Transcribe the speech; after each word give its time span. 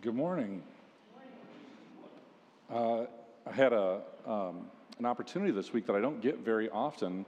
Good 0.00 0.14
morning. 0.14 0.62
Uh, 2.72 3.06
I 3.44 3.52
had 3.52 3.72
a, 3.72 4.02
um, 4.24 4.68
an 5.00 5.06
opportunity 5.06 5.50
this 5.50 5.72
week 5.72 5.86
that 5.86 5.96
I 5.96 6.00
don't 6.00 6.20
get 6.20 6.38
very 6.38 6.70
often 6.70 7.26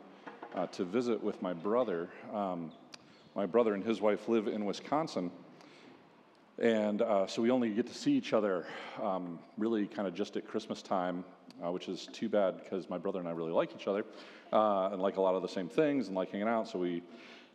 uh, 0.54 0.66
to 0.68 0.84
visit 0.84 1.20
with 1.20 1.42
my 1.42 1.52
brother. 1.52 2.08
Um, 2.32 2.70
my 3.34 3.44
brother 3.44 3.74
and 3.74 3.82
his 3.82 4.00
wife 4.00 4.28
live 4.28 4.46
in 4.46 4.64
Wisconsin, 4.66 5.32
and 6.60 7.02
uh, 7.02 7.26
so 7.26 7.42
we 7.42 7.50
only 7.50 7.70
get 7.70 7.88
to 7.88 7.94
see 7.94 8.12
each 8.12 8.32
other 8.32 8.66
um, 9.02 9.40
really 9.58 9.88
kind 9.88 10.06
of 10.06 10.14
just 10.14 10.36
at 10.36 10.46
Christmas 10.46 10.80
time, 10.80 11.24
uh, 11.66 11.72
which 11.72 11.88
is 11.88 12.08
too 12.12 12.28
bad 12.28 12.62
because 12.62 12.88
my 12.88 12.98
brother 12.98 13.18
and 13.18 13.26
I 13.26 13.32
really 13.32 13.52
like 13.52 13.74
each 13.74 13.88
other 13.88 14.04
uh, 14.52 14.90
and 14.92 15.02
like 15.02 15.16
a 15.16 15.20
lot 15.20 15.34
of 15.34 15.42
the 15.42 15.48
same 15.48 15.68
things 15.68 16.06
and 16.06 16.14
like 16.14 16.30
hanging 16.30 16.46
out. 16.46 16.68
So 16.68 16.78
we 16.78 17.02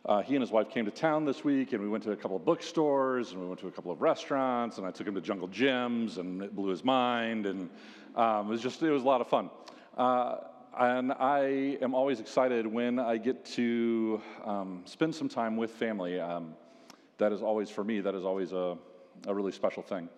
uh, 0.06 0.22
he 0.22 0.36
and 0.36 0.42
his 0.42 0.52
wife 0.52 0.70
came 0.70 0.84
to 0.84 0.90
town 0.90 1.24
this 1.24 1.42
week, 1.42 1.72
and 1.72 1.82
we 1.82 1.88
went 1.88 2.04
to 2.04 2.12
a 2.12 2.16
couple 2.16 2.36
of 2.36 2.44
bookstores, 2.44 3.32
and 3.32 3.40
we 3.40 3.46
went 3.46 3.58
to 3.58 3.66
a 3.66 3.72
couple 3.72 3.90
of 3.90 4.00
restaurants, 4.00 4.78
and 4.78 4.86
I 4.86 4.92
took 4.92 5.06
him 5.06 5.14
to 5.16 5.20
Jungle 5.20 5.48
Gyms, 5.48 6.18
and 6.18 6.42
it 6.42 6.54
blew 6.54 6.70
his 6.70 6.84
mind, 6.84 7.46
and 7.46 7.68
um, 8.14 8.46
it 8.46 8.50
was 8.50 8.62
just 8.62 8.80
it 8.82 8.90
was 8.90 9.02
a 9.02 9.06
lot 9.06 9.20
of 9.20 9.28
fun. 9.28 9.50
Uh, 9.96 10.36
and 10.78 11.12
I 11.12 11.78
am 11.82 11.92
always 11.92 12.20
excited 12.20 12.66
when 12.66 13.00
I 13.00 13.16
get 13.16 13.44
to 13.56 14.22
um, 14.44 14.82
spend 14.84 15.12
some 15.12 15.28
time 15.28 15.56
with 15.56 15.72
family. 15.72 16.20
Um, 16.20 16.54
that 17.18 17.32
is 17.32 17.42
always 17.42 17.68
for 17.68 17.82
me. 17.82 18.00
That 18.00 18.14
is 18.14 18.24
always 18.24 18.52
a, 18.52 18.76
a 19.26 19.34
really 19.34 19.52
special 19.52 19.82
thing. 19.82 20.08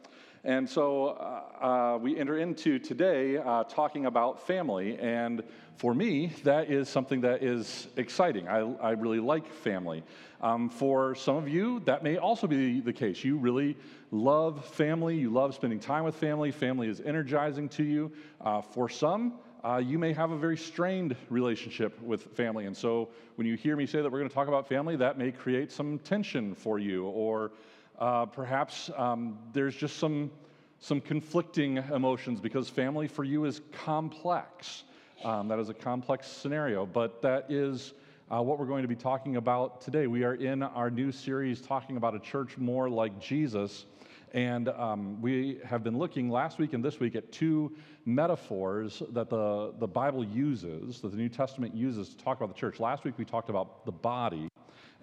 And 0.45 0.69
so 0.69 1.09
uh, 1.09 1.65
uh, 1.65 1.99
we 1.99 2.19
enter 2.19 2.39
into 2.39 2.79
today 2.79 3.39
uh, 3.39 3.65
talking 3.65 4.07
about 4.07 4.47
family. 4.47 4.99
And 4.99 5.43
for 5.77 5.95
me, 5.95 6.33
that 6.45 6.71
is 6.71 6.89
something 6.89 7.23
that 7.23 7.43
is 7.43 7.89
exciting. 7.97 8.49
I, 8.49 8.61
I 8.81 8.91
really 8.93 9.21
like 9.21 9.51
family. 9.53 10.05
Um, 10.41 10.69
for 10.69 11.15
some 11.17 11.37
of 11.37 11.49
you, 11.49 11.81
that 11.81 12.03
may 12.03 12.17
also 12.17 12.47
be 12.47 12.81
the 12.81 12.93
case. 12.93 13.25
You 13.25 13.37
really 13.37 13.77
love 14.11 14.65
family, 14.65 15.17
you 15.17 15.31
love 15.31 15.55
spending 15.55 15.81
time 15.81 16.05
with 16.05 16.15
family, 16.15 16.53
family 16.53 16.89
is 16.89 17.01
energizing 17.01 17.69
to 17.71 17.83
you. 17.83 18.13
Uh, 18.41 18.61
for 18.61 18.89
some, 18.89 19.35
uh, 19.65 19.79
you 19.79 19.99
may 19.99 20.13
have 20.13 20.31
a 20.31 20.39
very 20.39 20.57
strained 20.57 21.17
relationship 21.29 22.01
with 22.01 22.23
family. 22.37 22.67
And 22.67 22.77
so 22.77 23.09
when 23.35 23.47
you 23.47 23.57
hear 23.57 23.77
me 23.77 23.87
say 23.87 24.01
that 24.01 24.11
we're 24.11 24.19
going 24.19 24.29
to 24.29 24.35
talk 24.35 24.49
about 24.49 24.69
family, 24.69 24.95
that 24.97 25.19
may 25.19 25.33
create 25.33 25.73
some 25.73 25.99
tension 25.99 26.55
for 26.55 26.79
you 26.79 27.07
or 27.07 27.51
uh, 27.99 28.27
perhaps 28.27 28.91
um, 28.97 29.39
there's 29.53 29.75
just 29.75 29.97
some, 29.97 30.31
some 30.79 31.01
conflicting 31.01 31.79
emotions 31.93 32.41
because 32.41 32.69
family 32.69 33.09
for 33.09 33.25
you 33.25 33.45
is 33.45 33.61
complex. 33.73 34.85
Um, 35.25 35.49
that 35.49 35.59
is 35.59 35.69
a 35.69 35.75
complex 35.75 36.29
scenario, 36.29 36.87
but 36.87 37.21
that 37.23 37.51
is 37.51 37.95
uh, 38.31 38.41
what 38.41 38.59
we're 38.59 38.67
going 38.67 38.83
to 38.83 38.89
be 38.89 38.95
talking 38.95 39.37
about 39.37 39.81
today. 39.81 40.07
We 40.07 40.23
are 40.23 40.35
in 40.35 40.63
our 40.63 40.91
new 40.91 41.11
series 41.11 41.61
talking 41.61 41.97
about 41.97 42.15
a 42.15 42.21
church 42.21 42.57
more 42.57 42.89
like 42.89 43.19
Jesus. 43.19 43.87
And 44.35 44.69
um, 44.69 45.21
we 45.23 45.59
have 45.65 45.83
been 45.83 45.97
looking 45.97 46.29
last 46.29 46.59
week 46.59 46.75
and 46.75 46.85
this 46.85 47.01
week 47.01 47.17
at 47.17 47.33
two 47.33 47.73
metaphors 48.05 49.03
that 49.13 49.31
the, 49.31 49.73
the 49.79 49.87
Bible 49.87 50.23
uses, 50.23 51.01
that 51.01 51.11
the 51.11 51.17
New 51.17 51.31
Testament 51.31 51.75
uses 51.75 52.11
to 52.11 52.19
talk 52.19 52.37
about 52.37 52.55
the 52.55 52.61
church. 52.61 52.79
Last 52.79 53.05
week 53.05 53.15
we 53.17 53.25
talked 53.25 53.49
about 53.49 53.87
the 53.87 53.93
body, 53.93 54.51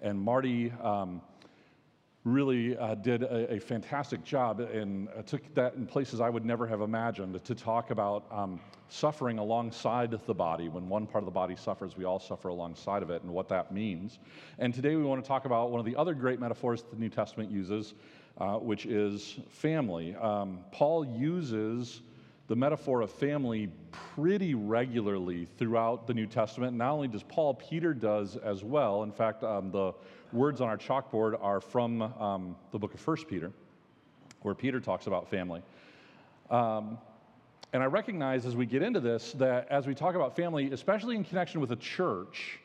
and 0.00 0.18
Marty 0.18 0.72
um, 0.80 1.20
really 2.26 2.76
uh, 2.76 2.96
did 2.96 3.22
a, 3.22 3.54
a, 3.54 3.60
fantastic 3.60 4.24
job 4.24 4.58
and 4.58 5.08
uh, 5.16 5.22
took 5.22 5.54
that 5.54 5.74
in 5.74 5.86
places 5.86 6.20
I 6.20 6.28
would 6.28 6.44
never 6.44 6.66
have 6.66 6.80
imagined 6.80 7.42
to 7.44 7.54
talk 7.54 7.92
about 7.92 8.24
um, 8.32 8.58
suffering 8.88 9.38
alongside 9.38 10.10
the 10.26 10.34
body. 10.34 10.68
When 10.68 10.88
one 10.88 11.06
part 11.06 11.22
of 11.22 11.26
the 11.26 11.30
body 11.30 11.54
suffers, 11.54 11.96
we 11.96 12.04
all 12.04 12.18
suffer 12.18 12.48
alongside 12.48 13.04
of 13.04 13.10
it 13.10 13.22
and 13.22 13.30
what 13.30 13.48
that 13.50 13.72
means. 13.72 14.18
And 14.58 14.74
today 14.74 14.96
we 14.96 15.04
want 15.04 15.22
to 15.22 15.28
talk 15.28 15.44
about 15.44 15.70
one 15.70 15.78
of 15.78 15.86
the 15.86 15.94
other 15.94 16.14
great 16.14 16.40
metaphors 16.40 16.82
the 16.82 16.96
New 16.96 17.10
Testament 17.10 17.48
uses, 17.48 17.94
uh, 18.38 18.54
which 18.54 18.86
is 18.86 19.38
family. 19.48 20.16
Um, 20.16 20.64
Paul 20.72 21.06
uses 21.06 22.02
the 22.48 22.56
metaphor 22.56 23.00
of 23.00 23.10
family 23.10 23.68
pretty 23.90 24.54
regularly 24.54 25.48
throughout 25.58 26.06
the 26.06 26.14
New 26.14 26.26
Testament. 26.26 26.76
Not 26.76 26.92
only 26.92 27.08
does 27.08 27.22
Paul, 27.24 27.54
Peter 27.54 27.92
does 27.92 28.36
as 28.36 28.62
well. 28.62 29.02
In 29.02 29.10
fact, 29.10 29.42
um, 29.42 29.70
the 29.70 29.92
words 30.32 30.60
on 30.60 30.68
our 30.68 30.78
chalkboard 30.78 31.36
are 31.42 31.60
from 31.60 32.02
um, 32.02 32.56
the 32.70 32.78
book 32.78 32.94
of 32.94 33.00
First 33.00 33.26
Peter, 33.26 33.50
where 34.42 34.54
Peter 34.54 34.80
talks 34.80 35.06
about 35.08 35.28
family. 35.28 35.62
Um, 36.50 36.98
and 37.72 37.82
I 37.82 37.86
recognize 37.86 38.46
as 38.46 38.54
we 38.54 38.64
get 38.64 38.82
into 38.82 39.00
this 39.00 39.32
that 39.32 39.66
as 39.68 39.86
we 39.86 39.94
talk 39.94 40.14
about 40.14 40.36
family, 40.36 40.70
especially 40.70 41.16
in 41.16 41.24
connection 41.24 41.60
with 41.60 41.72
a 41.72 41.76
church, 41.76 42.60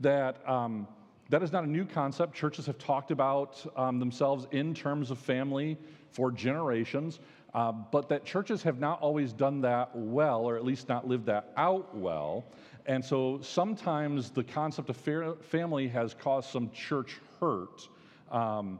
that 0.00 0.48
um, 0.48 0.88
that 1.28 1.42
is 1.42 1.52
not 1.52 1.64
a 1.64 1.66
new 1.66 1.84
concept. 1.84 2.34
Churches 2.34 2.66
have 2.66 2.78
talked 2.78 3.10
about 3.10 3.64
um, 3.76 3.98
themselves 3.98 4.46
in 4.52 4.72
terms 4.72 5.10
of 5.10 5.18
family 5.18 5.76
for 6.10 6.30
generations. 6.30 7.20
Uh, 7.56 7.72
but 7.72 8.06
that 8.10 8.22
churches 8.26 8.62
have 8.62 8.78
not 8.78 9.00
always 9.00 9.32
done 9.32 9.62
that 9.62 9.88
well, 9.94 10.44
or 10.44 10.56
at 10.58 10.64
least 10.64 10.90
not 10.90 11.08
lived 11.08 11.24
that 11.24 11.54
out 11.56 11.96
well. 11.96 12.44
And 12.84 13.02
so 13.02 13.40
sometimes 13.40 14.28
the 14.28 14.44
concept 14.44 14.90
of 14.90 14.96
family 15.40 15.88
has 15.88 16.12
caused 16.12 16.50
some 16.50 16.70
church 16.70 17.18
hurt, 17.40 17.88
um, 18.30 18.78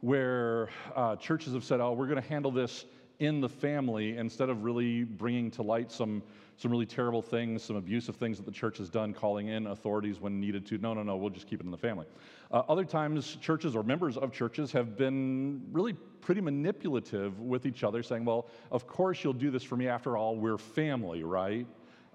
where 0.00 0.70
uh, 0.96 1.16
churches 1.16 1.52
have 1.52 1.64
said, 1.64 1.80
oh, 1.80 1.92
we're 1.92 2.06
going 2.06 2.20
to 2.20 2.26
handle 2.26 2.50
this 2.50 2.86
in 3.18 3.42
the 3.42 3.48
family 3.48 4.16
instead 4.16 4.48
of 4.48 4.64
really 4.64 5.04
bringing 5.04 5.50
to 5.50 5.62
light 5.62 5.92
some 5.92 6.22
some 6.56 6.70
really 6.70 6.86
terrible 6.86 7.22
things, 7.22 7.62
some 7.62 7.76
abusive 7.76 8.16
things 8.16 8.36
that 8.36 8.46
the 8.46 8.52
church 8.52 8.78
has 8.78 8.88
done, 8.88 9.12
calling 9.12 9.48
in 9.48 9.66
authorities 9.66 10.20
when 10.20 10.40
needed 10.40 10.64
to. 10.66 10.78
No, 10.78 10.94
no, 10.94 11.02
no, 11.02 11.16
we'll 11.16 11.30
just 11.30 11.46
keep 11.46 11.60
it 11.60 11.64
in 11.64 11.70
the 11.70 11.76
family. 11.76 12.06
Uh, 12.50 12.62
other 12.68 12.84
times, 12.84 13.36
churches 13.40 13.74
or 13.74 13.82
members 13.82 14.16
of 14.16 14.32
churches 14.32 14.70
have 14.72 14.96
been 14.96 15.62
really 15.72 15.94
pretty 16.20 16.40
manipulative 16.40 17.40
with 17.40 17.66
each 17.66 17.82
other, 17.82 18.02
saying, 18.02 18.24
well, 18.24 18.48
of 18.70 18.86
course 18.86 19.24
you'll 19.24 19.32
do 19.32 19.50
this 19.50 19.62
for 19.62 19.76
me. 19.76 19.88
After 19.88 20.16
all, 20.16 20.36
we're 20.36 20.58
family, 20.58 21.24
right? 21.24 21.66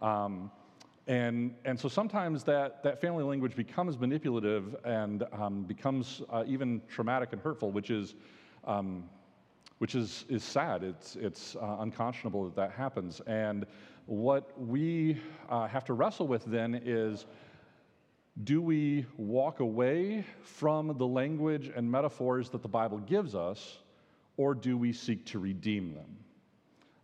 Um, 0.01 0.51
and, 1.07 1.55
and 1.65 1.79
so 1.79 1.89
sometimes 1.89 2.43
that, 2.43 2.83
that 2.83 3.01
family 3.01 3.23
language 3.23 3.55
becomes 3.55 3.99
manipulative 3.99 4.75
and 4.85 5.23
um, 5.33 5.63
becomes 5.63 6.21
uh, 6.29 6.43
even 6.47 6.81
traumatic 6.87 7.33
and 7.33 7.41
hurtful, 7.41 7.71
which 7.71 7.89
is 7.89 8.15
um, 8.65 9.03
which 9.79 9.95
is, 9.95 10.25
is 10.29 10.43
sad. 10.43 10.83
It's, 10.83 11.15
it's 11.15 11.55
uh, 11.55 11.77
unconscionable 11.79 12.43
that 12.45 12.55
that 12.55 12.71
happens. 12.71 13.21
And 13.25 13.65
what 14.09 14.59
we 14.59 15.21
uh, 15.49 15.67
have 15.67 15.85
to 15.85 15.93
wrestle 15.93 16.27
with 16.27 16.43
then 16.45 16.81
is 16.83 17.27
do 18.43 18.59
we 18.59 19.05
walk 19.17 19.59
away 19.59 20.25
from 20.41 20.97
the 20.97 21.05
language 21.05 21.71
and 21.75 21.89
metaphors 21.89 22.49
that 22.49 22.63
the 22.63 22.67
Bible 22.67 22.97
gives 22.97 23.35
us, 23.35 23.77
or 24.35 24.55
do 24.55 24.77
we 24.79 24.93
seek 24.93 25.25
to 25.27 25.37
redeem 25.37 25.93
them? 25.93 26.17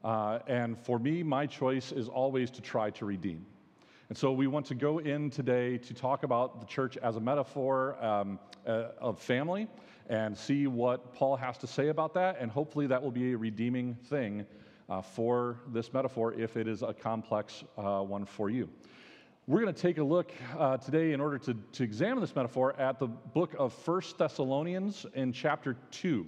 Uh, 0.03 0.39
and 0.47 0.79
for 0.79 0.97
me, 0.97 1.21
my 1.21 1.45
choice 1.45 1.91
is 1.91 2.07
always 2.07 2.49
to 2.49 2.61
try 2.61 2.89
to 2.89 3.05
redeem. 3.05 3.45
And 4.09 4.17
so 4.17 4.31
we 4.31 4.47
want 4.47 4.65
to 4.67 4.75
go 4.75 4.97
in 4.97 5.29
today 5.29 5.77
to 5.77 5.93
talk 5.93 6.23
about 6.23 6.59
the 6.59 6.65
church 6.65 6.97
as 6.97 7.17
a 7.17 7.21
metaphor 7.21 8.03
um, 8.03 8.39
uh, 8.65 8.85
of 8.99 9.19
family 9.19 9.67
and 10.09 10.35
see 10.35 10.65
what 10.65 11.13
Paul 11.13 11.35
has 11.35 11.57
to 11.59 11.67
say 11.67 11.89
about 11.89 12.15
that. 12.15 12.37
And 12.39 12.49
hopefully 12.49 12.87
that 12.87 13.01
will 13.01 13.11
be 13.11 13.33
a 13.33 13.37
redeeming 13.37 13.95
thing 14.05 14.47
uh, 14.89 15.01
for 15.01 15.57
this 15.67 15.93
metaphor 15.93 16.33
if 16.33 16.57
it 16.57 16.67
is 16.67 16.81
a 16.81 16.93
complex 16.93 17.63
uh, 17.77 18.01
one 18.01 18.25
for 18.25 18.49
you. 18.49 18.69
We're 19.47 19.61
going 19.61 19.73
to 19.73 19.81
take 19.81 19.99
a 19.99 20.03
look 20.03 20.31
uh, 20.57 20.77
today, 20.77 21.13
in 21.13 21.21
order 21.21 21.37
to, 21.37 21.53
to 21.53 21.83
examine 21.83 22.19
this 22.19 22.35
metaphor, 22.35 22.75
at 22.79 22.97
the 22.97 23.07
book 23.07 23.55
of 23.59 23.73
First 23.73 24.17
Thessalonians 24.17 25.05
in 25.13 25.31
chapter 25.31 25.77
2. 25.91 26.25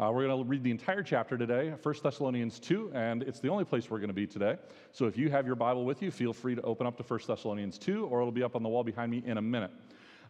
Uh, 0.00 0.10
we're 0.12 0.26
going 0.26 0.42
to 0.42 0.48
read 0.48 0.64
the 0.64 0.70
entire 0.70 1.02
chapter 1.02 1.38
today, 1.38 1.72
1 1.80 1.94
Thessalonians 2.02 2.58
2, 2.58 2.90
and 2.94 3.22
it's 3.22 3.38
the 3.38 3.48
only 3.48 3.64
place 3.64 3.90
we're 3.90 3.98
going 3.98 4.08
to 4.08 4.14
be 4.14 4.26
today. 4.26 4.56
So 4.92 5.06
if 5.06 5.16
you 5.16 5.30
have 5.30 5.46
your 5.46 5.54
Bible 5.54 5.84
with 5.84 6.02
you, 6.02 6.10
feel 6.10 6.32
free 6.32 6.54
to 6.54 6.62
open 6.62 6.86
up 6.86 6.96
to 6.96 7.02
1 7.02 7.20
Thessalonians 7.28 7.78
2, 7.78 8.06
or 8.06 8.20
it'll 8.20 8.32
be 8.32 8.42
up 8.42 8.56
on 8.56 8.62
the 8.62 8.68
wall 8.68 8.82
behind 8.82 9.12
me 9.12 9.22
in 9.24 9.38
a 9.38 9.42
minute. 9.42 9.70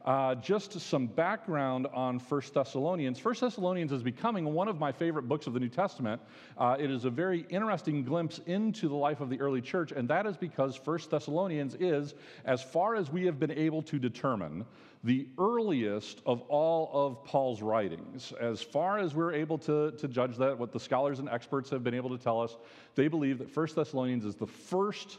Uh, 0.05 0.35
just 0.35 0.79
some 0.79 1.07
background 1.07 1.87
on 1.95 2.19
First 2.19 2.53
Thessalonians. 2.53 3.19
First 3.19 3.41
Thessalonians 3.41 3.91
is 3.91 4.03
becoming 4.03 4.45
one 4.53 4.69
of 4.69 4.79
my 4.79 4.93
favorite 4.93 5.27
books 5.29 5.47
of 5.47 5.55
the 5.55 5.61
New 5.61 5.71
Testament. 5.71 6.21
Uh, 6.59 6.77
it 6.79 6.91
is 6.91 7.07
a 7.07 7.11
very 7.11 7.47
interesting 7.49 8.05
glimpse 8.05 8.39
into 8.45 8.87
the 8.87 8.95
life 8.95 9.23
of 9.23 9.31
the 9.31 9.41
early 9.41 9.63
church, 9.63 9.93
and 9.93 10.07
that 10.09 10.27
is 10.27 10.37
because 10.37 10.77
First 10.77 11.11
Thessalonians 11.11 11.75
is, 11.81 12.15
as 12.45 12.63
far 12.63 12.97
as 12.97 13.11
we 13.11 13.25
have 13.25 13.41
been 13.41 13.53
able 13.53 13.81
to 13.81 13.99
determine, 13.99 14.67
the 15.05 15.27
earliest 15.39 16.21
of 16.27 16.43
all 16.43 16.91
of 16.93 17.25
Paul's 17.25 17.63
writings. 17.63 18.33
As 18.39 18.61
far 18.63 18.99
as 18.99 19.15
we're 19.15 19.33
able 19.33 19.57
to, 19.59 19.93
to 19.93 20.09
judge 20.09 20.37
that, 20.37 20.59
what 20.59 20.73
the 20.73 20.81
scholars 20.81 21.19
and 21.19 21.31
experts 21.31 21.71
have 21.71 21.83
been 21.83 21.95
able 21.95 22.11
to 22.11 22.23
tell 22.23 22.43
us, 22.43 22.57
they 22.95 23.09
believe 23.09 23.39
that 23.39 23.51
First 23.51 23.75
Thessalonians 23.77 24.27
is 24.27 24.35
the 24.35 24.47
first 24.47 25.19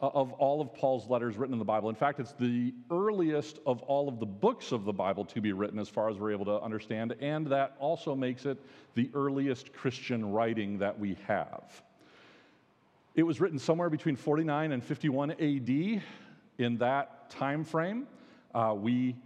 of 0.00 0.32
all 0.34 0.60
of 0.60 0.72
Paul's 0.74 1.08
letters 1.08 1.36
written 1.36 1.52
in 1.52 1.58
the 1.58 1.64
Bible. 1.64 1.88
In 1.88 1.94
fact, 1.96 2.20
it's 2.20 2.32
the 2.32 2.72
earliest 2.90 3.58
of 3.66 3.82
all 3.82 4.08
of 4.08 4.20
the 4.20 4.26
books 4.26 4.70
of 4.70 4.84
the 4.84 4.92
Bible 4.92 5.24
to 5.24 5.40
be 5.40 5.52
written, 5.52 5.78
as 5.78 5.88
far 5.88 6.08
as 6.08 6.16
we're 6.18 6.30
able 6.30 6.44
to 6.44 6.60
understand, 6.60 7.16
and 7.20 7.46
that 7.48 7.74
also 7.80 8.14
makes 8.14 8.46
it 8.46 8.58
the 8.94 9.10
earliest 9.14 9.72
Christian 9.72 10.30
writing 10.30 10.78
that 10.78 10.98
we 10.98 11.16
have. 11.26 11.82
It 13.16 13.24
was 13.24 13.40
written 13.40 13.58
somewhere 13.58 13.90
between 13.90 14.14
49 14.14 14.70
and 14.70 14.84
51 14.84 15.32
AD. 15.32 16.02
In 16.58 16.78
that 16.78 17.30
time 17.30 17.64
frame, 17.64 18.06
uh, 18.54 18.74
we 18.76 19.16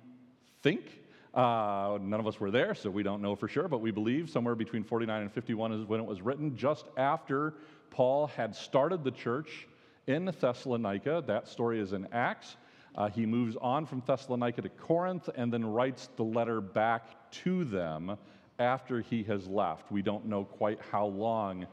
think 0.63 1.01
Uh, 1.35 1.99
none 2.03 2.21
of 2.21 2.27
us 2.27 2.39
were 2.39 2.51
there, 2.51 2.75
so 2.75 2.91
we 2.91 3.03
don't 3.03 3.23
know 3.23 3.35
for 3.35 3.49
sure, 3.49 3.67
but 3.67 3.79
we 3.79 3.91
believe 3.91 4.29
somewhere 4.29 4.55
between 4.55 4.85
49 4.85 5.23
and 5.23 5.33
51 5.33 5.73
is 5.73 5.87
when 5.87 5.99
it 5.99 6.05
was 6.05 6.21
written, 6.21 6.55
just 6.57 6.85
after 6.99 7.55
Paul 7.89 8.27
had 8.27 8.55
started 8.55 9.03
the 9.03 9.11
church 9.11 9.67
in 10.07 10.33
Thessalonica. 10.41 11.23
That 11.27 11.49
story 11.49 11.81
is 11.81 11.93
in 11.93 12.07
Acts. 12.13 12.57
Uh, 12.95 13.09
he 13.09 13.25
moves 13.25 13.57
on 13.61 13.87
from 13.87 14.03
Thessalonica 14.07 14.63
to 14.63 14.69
Corinth 14.69 15.29
and 15.35 15.53
then 15.53 15.65
writes 15.65 16.09
the 16.17 16.25
letter 16.25 16.61
back 16.61 17.31
to 17.31 17.65
them 17.65 18.19
after 18.59 19.01
he 19.01 19.23
has 19.25 19.47
left. 19.47 19.91
We 19.91 20.03
don't 20.03 20.27
know 20.27 20.45
quite 20.45 20.79
how 20.91 21.07
long 21.07 21.67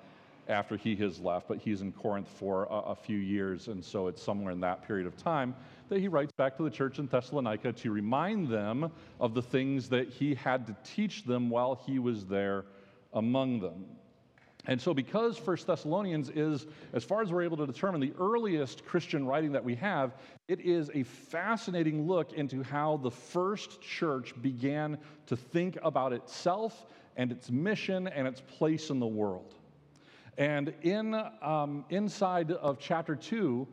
after 0.48 0.76
he 0.76 0.96
has 0.96 1.20
left, 1.20 1.48
but 1.48 1.60
he's 1.60 1.82
in 1.82 1.92
Corinth 1.92 2.28
for 2.28 2.66
a, 2.66 2.92
a, 2.92 2.96
few 2.96 3.20
years, 3.20 3.68
and 3.68 3.86
so 3.86 4.08
it's 4.08 4.22
somewhere 4.22 4.52
in 4.52 4.60
that 4.62 4.86
period 4.88 5.06
of 5.06 5.16
time 5.16 5.54
that 5.90 6.00
he 6.00 6.08
writes 6.08 6.32
back 6.32 6.58
to 6.58 6.64
the 6.64 6.70
church 6.72 6.98
in 6.98 7.06
Thessalonica 7.06 7.72
to 7.72 7.92
remind 7.92 8.50
them 8.50 8.92
of 9.20 9.36
the 9.36 9.42
things 9.42 9.90
that 9.90 10.10
he 10.10 10.34
had 10.34 10.66
to 10.66 10.76
teach 10.84 11.24
them 11.24 11.50
while 11.50 11.80
he 11.86 12.00
was 12.00 12.26
there 12.26 12.66
among 13.14 13.60
them. 13.60 13.86
And 14.66 14.80
so, 14.80 14.94
because 14.94 15.38
First 15.38 15.68
Thessalonians 15.68 16.30
is, 16.30 16.68
as 16.94 17.04
far 17.04 17.22
as 17.22 17.32
we're 17.32 17.44
able 17.44 17.58
to 17.58 17.66
determine, 17.66 18.02
the 18.02 18.14
earliest 18.20 18.86
Christian 18.86 19.26
writing 19.26 19.54
that 19.54 19.64
we 19.64 19.76
have, 19.76 20.16
it 20.48 20.60
is 20.60 20.92
a 20.94 21.04
fascinating 21.04 22.08
look 22.08 22.34
into 22.34 22.62
how 22.62 22.98
the 22.98 23.10
first 23.10 23.82
church 23.82 24.34
began 24.42 24.98
to 25.28 25.38
think 25.38 25.78
about 25.82 26.12
itself 26.12 26.86
and 27.16 27.32
its 27.32 27.50
mission 27.50 28.08
and 28.08 28.28
its 28.28 28.42
place 28.42 28.90
in 28.90 29.00
the 29.00 29.08
world. 29.08 29.56
And 30.38 30.74
in, 30.82 31.16
um, 31.42 31.86
inside 31.90 32.52
of 32.52 32.80
chapter 32.80 33.16
2, 33.16 33.68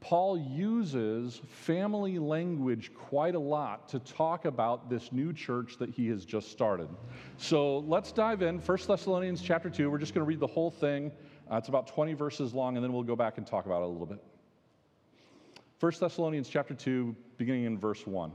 Paul 0.00 0.38
uses 0.38 1.42
family 1.46 2.18
language 2.18 2.92
quite 2.94 3.34
a 3.34 3.38
lot 3.38 3.88
to 3.90 3.98
talk 3.98 4.46
about 4.46 4.88
this 4.88 5.12
new 5.12 5.32
church 5.32 5.76
that 5.78 5.90
he 5.90 6.08
has 6.08 6.24
just 6.24 6.50
started. 6.50 6.88
So 7.36 7.80
let's 7.80 8.10
dive 8.10 8.40
in. 8.40 8.58
1 8.58 8.78
Thessalonians 8.88 9.42
chapter 9.42 9.68
2. 9.68 9.90
We're 9.90 9.98
just 9.98 10.14
going 10.14 10.24
to 10.24 10.28
read 10.28 10.40
the 10.40 10.46
whole 10.46 10.70
thing. 10.70 11.12
Uh, 11.50 11.56
it's 11.56 11.68
about 11.68 11.86
20 11.86 12.14
verses 12.14 12.54
long, 12.54 12.76
and 12.76 12.84
then 12.84 12.92
we'll 12.92 13.02
go 13.02 13.16
back 13.16 13.36
and 13.36 13.46
talk 13.46 13.66
about 13.66 13.82
it 13.82 13.84
a 13.84 13.88
little 13.88 14.06
bit. 14.06 14.22
1 15.80 15.92
Thessalonians 16.00 16.48
chapter 16.48 16.74
2, 16.74 17.14
beginning 17.36 17.64
in 17.64 17.78
verse 17.78 18.06
1. 18.06 18.32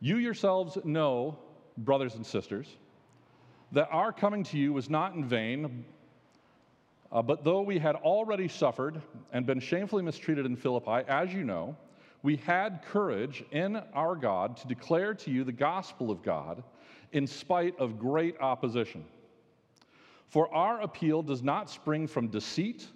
You 0.00 0.16
yourselves 0.16 0.76
know, 0.82 1.38
brothers 1.78 2.16
and 2.16 2.26
sisters, 2.26 2.76
that 3.70 3.88
our 3.92 4.12
coming 4.12 4.42
to 4.44 4.58
you 4.58 4.72
was 4.72 4.90
not 4.90 5.14
in 5.14 5.24
vain. 5.24 5.84
Uh, 7.12 7.20
but 7.20 7.44
though 7.44 7.60
we 7.60 7.78
had 7.78 7.94
already 7.96 8.48
suffered 8.48 9.00
and 9.32 9.44
been 9.44 9.60
shamefully 9.60 10.02
mistreated 10.02 10.46
in 10.46 10.56
Philippi, 10.56 11.06
as 11.08 11.32
you 11.32 11.44
know, 11.44 11.76
we 12.22 12.36
had 12.36 12.80
courage 12.86 13.44
in 13.50 13.76
our 13.92 14.16
God 14.16 14.56
to 14.58 14.66
declare 14.66 15.12
to 15.14 15.30
you 15.30 15.44
the 15.44 15.52
gospel 15.52 16.10
of 16.10 16.22
God 16.22 16.62
in 17.12 17.26
spite 17.26 17.78
of 17.78 17.98
great 17.98 18.40
opposition. 18.40 19.04
For 20.28 20.52
our 20.54 20.80
appeal 20.80 21.22
does 21.22 21.42
not 21.42 21.68
spring 21.68 22.06
from 22.06 22.28
deceit 22.28 22.86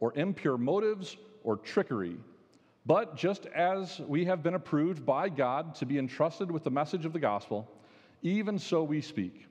or 0.00 0.16
impure 0.16 0.56
motives 0.56 1.18
or 1.44 1.56
trickery, 1.56 2.16
but 2.86 3.16
just 3.16 3.44
as 3.46 4.00
we 4.00 4.24
have 4.24 4.42
been 4.42 4.54
approved 4.54 5.04
by 5.04 5.28
God 5.28 5.74
to 5.74 5.84
be 5.84 5.98
entrusted 5.98 6.50
with 6.50 6.64
the 6.64 6.70
message 6.70 7.04
of 7.04 7.12
the 7.12 7.18
gospel, 7.18 7.70
even 8.22 8.58
so 8.58 8.82
we 8.82 9.02
speak 9.02 9.46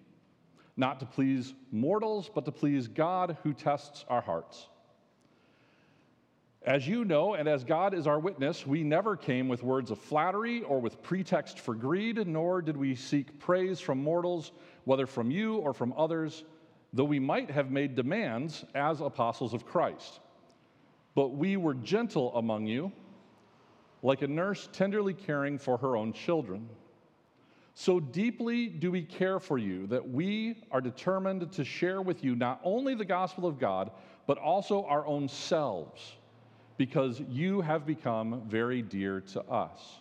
not 0.77 0.99
to 0.99 1.05
please 1.05 1.53
mortals, 1.71 2.29
but 2.33 2.45
to 2.45 2.51
please 2.51 2.87
God 2.87 3.37
who 3.43 3.53
tests 3.53 4.05
our 4.09 4.21
hearts. 4.21 4.67
As 6.65 6.87
you 6.87 7.05
know, 7.05 7.35
and 7.35 7.47
as 7.47 7.63
God 7.63 7.93
is 7.93 8.07
our 8.07 8.19
witness, 8.19 8.65
we 8.65 8.83
never 8.83 9.15
came 9.15 9.47
with 9.47 9.61
words 9.61 9.91
of 9.91 9.99
flattery 9.99 10.63
or 10.63 10.81
with 10.81 11.01
pretext 11.03 11.59
for 11.59 11.75
greed, 11.75 12.25
nor 12.25 12.59
did 12.61 12.75
we 12.75 12.95
seek 12.95 13.37
praise 13.39 13.79
from 13.79 13.99
mortals, 13.99 14.51
whether 14.85 15.05
from 15.05 15.29
you 15.29 15.57
or 15.57 15.73
from 15.73 15.93
others, 15.95 16.43
though 16.91 17.03
we 17.03 17.19
might 17.19 17.51
have 17.51 17.69
made 17.69 17.93
demands 17.93 18.65
as 18.73 18.99
apostles 18.99 19.53
of 19.53 19.63
Christ. 19.63 20.19
But 21.13 21.29
we 21.29 21.55
were 21.55 21.75
gentle 21.75 22.35
among 22.35 22.65
you, 22.65 22.91
like 24.01 24.23
a 24.23 24.27
nurse 24.27 24.67
tenderly 24.73 25.13
caring 25.13 25.59
for 25.59 25.77
her 25.77 25.95
own 25.95 26.13
children. 26.13 26.67
So 27.77 27.99
deeply 27.99 28.67
do 28.67 28.89
we 28.89 29.03
care 29.03 29.37
for 29.37 29.57
you 29.57 29.85
that 29.87 30.09
we 30.09 30.63
are 30.71 30.79
determined 30.79 31.51
to 31.51 31.65
share 31.65 32.01
with 32.01 32.23
you 32.23 32.33
not 32.33 32.61
only 32.63 32.95
the 32.95 33.03
gospel 33.03 33.45
of 33.45 33.59
God, 33.59 33.91
but 34.27 34.37
also 34.37 34.85
our 34.85 35.05
own 35.05 35.27
selves, 35.27 36.13
because 36.77 37.21
you 37.29 37.59
have 37.59 37.85
become 37.85 38.43
very 38.47 38.81
dear 38.81 39.19
to 39.33 39.41
us. 39.43 39.99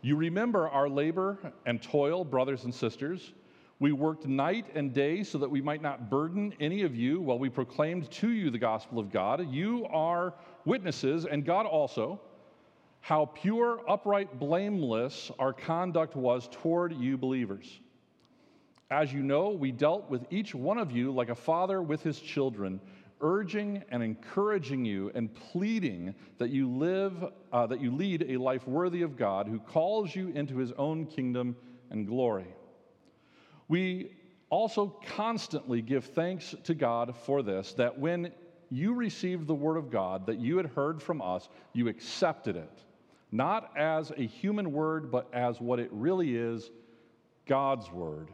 You 0.00 0.14
remember 0.14 0.68
our 0.68 0.88
labor 0.88 1.38
and 1.66 1.82
toil, 1.82 2.24
brothers 2.24 2.62
and 2.64 2.74
sisters. 2.74 3.32
We 3.80 3.90
worked 3.90 4.26
night 4.26 4.66
and 4.74 4.94
day 4.94 5.24
so 5.24 5.38
that 5.38 5.50
we 5.50 5.60
might 5.60 5.82
not 5.82 6.08
burden 6.08 6.54
any 6.60 6.82
of 6.82 6.94
you 6.94 7.20
while 7.20 7.38
we 7.38 7.48
proclaimed 7.48 8.10
to 8.12 8.30
you 8.30 8.50
the 8.50 8.58
gospel 8.58 9.00
of 9.00 9.10
God. 9.10 9.52
You 9.52 9.86
are 9.86 10.34
witnesses, 10.64 11.26
and 11.26 11.44
God 11.44 11.66
also 11.66 12.20
how 13.00 13.26
pure, 13.26 13.80
upright, 13.88 14.38
blameless 14.38 15.30
our 15.38 15.52
conduct 15.52 16.16
was 16.16 16.48
toward 16.50 16.92
you 16.92 17.16
believers. 17.16 17.80
As 18.90 19.12
you 19.12 19.22
know, 19.22 19.50
we 19.50 19.70
dealt 19.70 20.08
with 20.10 20.26
each 20.30 20.54
one 20.54 20.78
of 20.78 20.92
you 20.92 21.12
like 21.12 21.28
a 21.28 21.34
father 21.34 21.82
with 21.82 22.02
his 22.02 22.20
children, 22.20 22.80
urging 23.20 23.82
and 23.90 24.02
encouraging 24.02 24.84
you 24.84 25.10
and 25.14 25.34
pleading 25.34 26.14
that 26.38 26.50
you 26.50 26.70
live, 26.70 27.24
uh, 27.52 27.66
that 27.66 27.80
you 27.80 27.94
lead 27.94 28.24
a 28.28 28.36
life 28.36 28.66
worthy 28.66 29.02
of 29.02 29.16
God, 29.16 29.46
who 29.46 29.58
calls 29.58 30.14
you 30.14 30.28
into 30.30 30.56
his 30.56 30.72
own 30.72 31.06
kingdom 31.06 31.56
and 31.90 32.06
glory. 32.06 32.46
We 33.68 34.12
also 34.50 34.98
constantly 35.16 35.82
give 35.82 36.06
thanks 36.06 36.54
to 36.64 36.74
God 36.74 37.14
for 37.24 37.42
this, 37.42 37.74
that 37.74 37.98
when 37.98 38.32
you 38.70 38.94
received 38.94 39.46
the 39.46 39.54
word 39.54 39.76
of 39.76 39.90
God 39.90 40.26
that 40.26 40.38
you 40.38 40.56
had 40.56 40.66
heard 40.66 41.02
from 41.02 41.20
us, 41.20 41.48
you 41.74 41.88
accepted 41.88 42.56
it 42.56 42.84
not 43.30 43.76
as 43.76 44.10
a 44.16 44.26
human 44.26 44.72
word, 44.72 45.10
but 45.10 45.28
as 45.32 45.60
what 45.60 45.78
it 45.78 45.88
really 45.92 46.36
is 46.36 46.70
God's 47.46 47.90
word, 47.90 48.28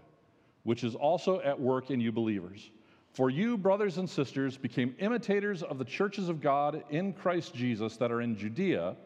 which 0.63 0.85
is 0.85 0.95
also 0.95 1.41
at 1.41 1.59
work 1.59 1.91
in 1.91 2.01
you 2.01 2.13
believers. 2.13 2.71
For 3.13 3.31
you, 3.31 3.57
brothers 3.57 3.99
and 3.99 4.11
sisters, 4.11 4.57
became 4.57 4.95
imitators 4.99 5.63
of 5.63 5.79
the 5.79 5.85
churches 5.85 6.29
of 6.29 6.41
God 6.41 6.83
in 6.91 7.13
Christ 7.13 7.55
Jesus 7.55 7.97
that 7.97 8.11
are 8.11 8.21
in 8.21 8.37
Judea, 8.37 8.97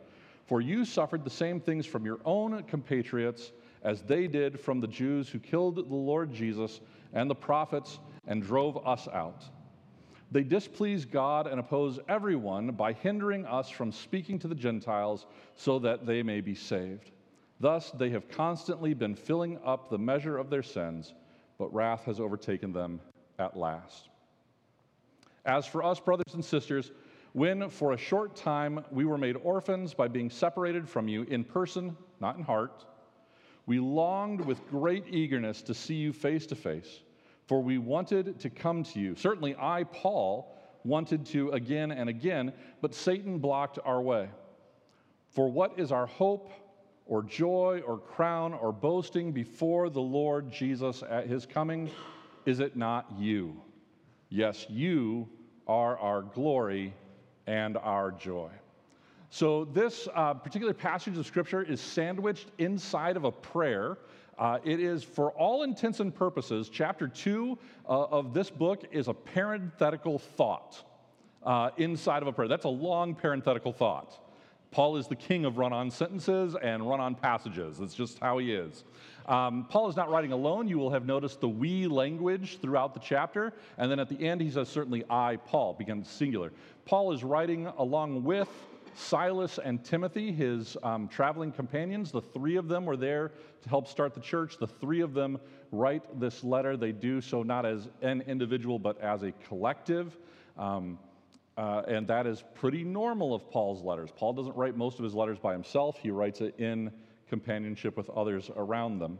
for 0.46 0.62
you 0.62 0.86
suffered 0.86 1.24
the 1.24 1.30
same 1.30 1.60
things 1.60 1.84
from 1.84 2.06
your 2.06 2.18
own 2.24 2.62
compatriots 2.62 3.52
as 3.82 4.02
they 4.02 4.26
did 4.26 4.58
from 4.58 4.80
the 4.80 4.86
Jews 4.86 5.28
who 5.28 5.38
killed 5.38 5.76
the 5.76 5.94
Lord 5.94 6.32
Jesus 6.32 6.80
and 7.12 7.28
the 7.28 7.34
prophets 7.34 7.98
and 8.26 8.42
drove 8.42 8.86
us 8.86 9.08
out. 9.08 9.44
They 10.30 10.44
displease 10.44 11.04
God 11.04 11.46
and 11.46 11.58
oppose 11.58 11.98
everyone 12.08 12.72
by 12.72 12.92
hindering 12.92 13.46
us 13.46 13.70
from 13.70 13.92
speaking 13.92 14.38
to 14.40 14.48
the 14.48 14.54
Gentiles 14.54 15.26
so 15.54 15.78
that 15.78 16.06
they 16.06 16.22
may 16.22 16.40
be 16.40 16.54
saved. 16.54 17.10
Thus, 17.60 17.90
they 17.92 18.10
have 18.10 18.28
constantly 18.28 18.94
been 18.94 19.14
filling 19.14 19.58
up 19.64 19.88
the 19.88 19.98
measure 19.98 20.36
of 20.36 20.50
their 20.50 20.62
sins, 20.62 21.14
but 21.58 21.72
wrath 21.72 22.04
has 22.04 22.20
overtaken 22.20 22.72
them 22.72 23.00
at 23.38 23.56
last. 23.56 24.10
As 25.44 25.66
for 25.66 25.82
us, 25.82 25.98
brothers 25.98 26.34
and 26.34 26.44
sisters, 26.44 26.92
when 27.32 27.68
for 27.70 27.92
a 27.92 27.98
short 27.98 28.36
time 28.36 28.84
we 28.90 29.06
were 29.06 29.18
made 29.18 29.36
orphans 29.36 29.94
by 29.94 30.08
being 30.08 30.28
separated 30.28 30.88
from 30.88 31.08
you 31.08 31.22
in 31.24 31.42
person, 31.42 31.96
not 32.20 32.36
in 32.36 32.42
heart, 32.42 32.84
we 33.66 33.78
longed 33.78 34.40
with 34.40 34.66
great 34.68 35.04
eagerness 35.08 35.62
to 35.62 35.74
see 35.74 35.94
you 35.94 36.12
face 36.12 36.46
to 36.46 36.54
face 36.54 37.00
for 37.48 37.62
we 37.62 37.78
wanted 37.78 38.38
to 38.38 38.50
come 38.50 38.84
to 38.84 39.00
you. 39.00 39.16
Certainly, 39.16 39.56
I, 39.58 39.84
Paul, 39.84 40.54
wanted 40.84 41.24
to 41.26 41.50
again 41.50 41.90
and 41.90 42.08
again, 42.08 42.52
but 42.82 42.94
Satan 42.94 43.38
blocked 43.38 43.78
our 43.84 44.02
way. 44.02 44.28
For 45.30 45.50
what 45.50 45.78
is 45.78 45.90
our 45.90 46.06
hope 46.06 46.52
or 47.06 47.22
joy 47.22 47.82
or 47.86 47.98
crown 47.98 48.52
or 48.52 48.70
boasting 48.70 49.32
before 49.32 49.88
the 49.88 50.00
Lord 50.00 50.52
Jesus 50.52 51.02
at 51.08 51.26
his 51.26 51.46
coming? 51.46 51.90
Is 52.44 52.60
it 52.60 52.76
not 52.76 53.06
you? 53.18 53.60
Yes, 54.28 54.66
you 54.68 55.26
are 55.66 55.98
our 55.98 56.20
glory 56.20 56.92
and 57.46 57.78
our 57.78 58.12
joy. 58.12 58.50
So, 59.30 59.66
this 59.66 60.06
uh, 60.14 60.34
particular 60.34 60.74
passage 60.74 61.16
of 61.16 61.26
Scripture 61.26 61.62
is 61.62 61.80
sandwiched 61.80 62.48
inside 62.58 63.16
of 63.16 63.24
a 63.24 63.32
prayer 63.32 63.98
uh, 64.38 64.58
it 64.64 64.80
is, 64.80 65.02
for 65.02 65.32
all 65.32 65.64
intents 65.64 66.00
and 66.00 66.14
purposes, 66.14 66.68
chapter 66.68 67.08
two 67.08 67.58
uh, 67.88 68.04
of 68.04 68.32
this 68.32 68.50
book 68.50 68.84
is 68.92 69.08
a 69.08 69.14
parenthetical 69.14 70.18
thought 70.18 70.84
uh, 71.42 71.70
inside 71.76 72.22
of 72.22 72.28
a 72.28 72.32
prayer. 72.32 72.48
That's 72.48 72.64
a 72.64 72.68
long 72.68 73.14
parenthetical 73.14 73.72
thought. 73.72 74.24
Paul 74.70 74.98
is 74.98 75.08
the 75.08 75.16
king 75.16 75.44
of 75.44 75.56
run 75.56 75.72
on 75.72 75.90
sentences 75.90 76.54
and 76.60 76.88
run 76.88 77.00
on 77.00 77.14
passages. 77.14 77.80
It's 77.80 77.94
just 77.94 78.18
how 78.18 78.38
he 78.38 78.52
is. 78.52 78.84
Um, 79.26 79.66
Paul 79.68 79.88
is 79.88 79.96
not 79.96 80.10
writing 80.10 80.32
alone. 80.32 80.68
You 80.68 80.78
will 80.78 80.90
have 80.90 81.06
noticed 81.06 81.40
the 81.40 81.48
we 81.48 81.86
language 81.86 82.60
throughout 82.60 82.94
the 82.94 83.00
chapter. 83.00 83.54
And 83.78 83.90
then 83.90 83.98
at 83.98 84.08
the 84.08 84.20
end, 84.26 84.40
he 84.40 84.50
says, 84.50 84.68
Certainly 84.68 85.04
I, 85.08 85.36
Paul, 85.36 85.74
begins 85.74 86.08
singular. 86.08 86.52
Paul 86.84 87.12
is 87.12 87.24
writing 87.24 87.66
along 87.78 88.24
with 88.24 88.48
Silas 88.98 89.58
and 89.62 89.84
Timothy, 89.84 90.32
his 90.32 90.76
um, 90.82 91.08
traveling 91.08 91.52
companions. 91.52 92.10
The 92.10 92.20
three 92.20 92.56
of 92.56 92.68
them 92.68 92.84
were 92.84 92.96
there 92.96 93.32
to 93.62 93.68
help 93.68 93.86
start 93.86 94.14
the 94.14 94.20
church. 94.20 94.58
The 94.58 94.66
three 94.66 95.00
of 95.00 95.14
them 95.14 95.38
write 95.70 96.18
this 96.18 96.42
letter. 96.42 96.76
They 96.76 96.92
do 96.92 97.20
so 97.20 97.42
not 97.42 97.64
as 97.64 97.88
an 98.02 98.22
individual, 98.22 98.78
but 98.78 99.00
as 99.00 99.22
a 99.22 99.32
collective. 99.46 100.16
Um, 100.58 100.98
uh, 101.56 101.82
and 101.88 102.06
that 102.08 102.26
is 102.26 102.44
pretty 102.54 102.84
normal 102.84 103.34
of 103.34 103.50
Paul's 103.50 103.82
letters. 103.82 104.10
Paul 104.14 104.32
doesn't 104.32 104.56
write 104.56 104.76
most 104.76 104.98
of 104.98 105.04
his 105.04 105.14
letters 105.14 105.38
by 105.38 105.52
himself, 105.52 105.98
he 105.98 106.10
writes 106.10 106.40
it 106.40 106.58
in 106.58 106.90
companionship 107.28 107.96
with 107.96 108.08
others 108.10 108.50
around 108.56 108.98
them. 108.98 109.18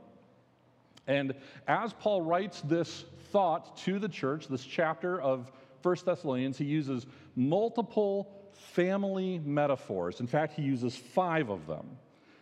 And 1.07 1.35
as 1.67 1.93
Paul 1.95 2.23
writes 2.23 2.61
this 2.63 3.05
thought 3.33 3.77
to 3.79 3.99
the 3.99 4.09
church, 4.09 4.47
this 4.49 4.65
chapter 4.65 5.21
of 5.21 5.51
1 5.83 5.97
Thessalonians, 6.05 6.59
he 6.59 6.65
uses 6.65 7.07
multiple 7.35 8.38
family 8.59 9.41
metaphors. 9.45 10.21
In 10.21 10.27
fact, 10.27 10.55
he 10.55 10.63
uses 10.63 10.97
five 10.97 11.51
of 11.51 11.67
them. 11.67 11.87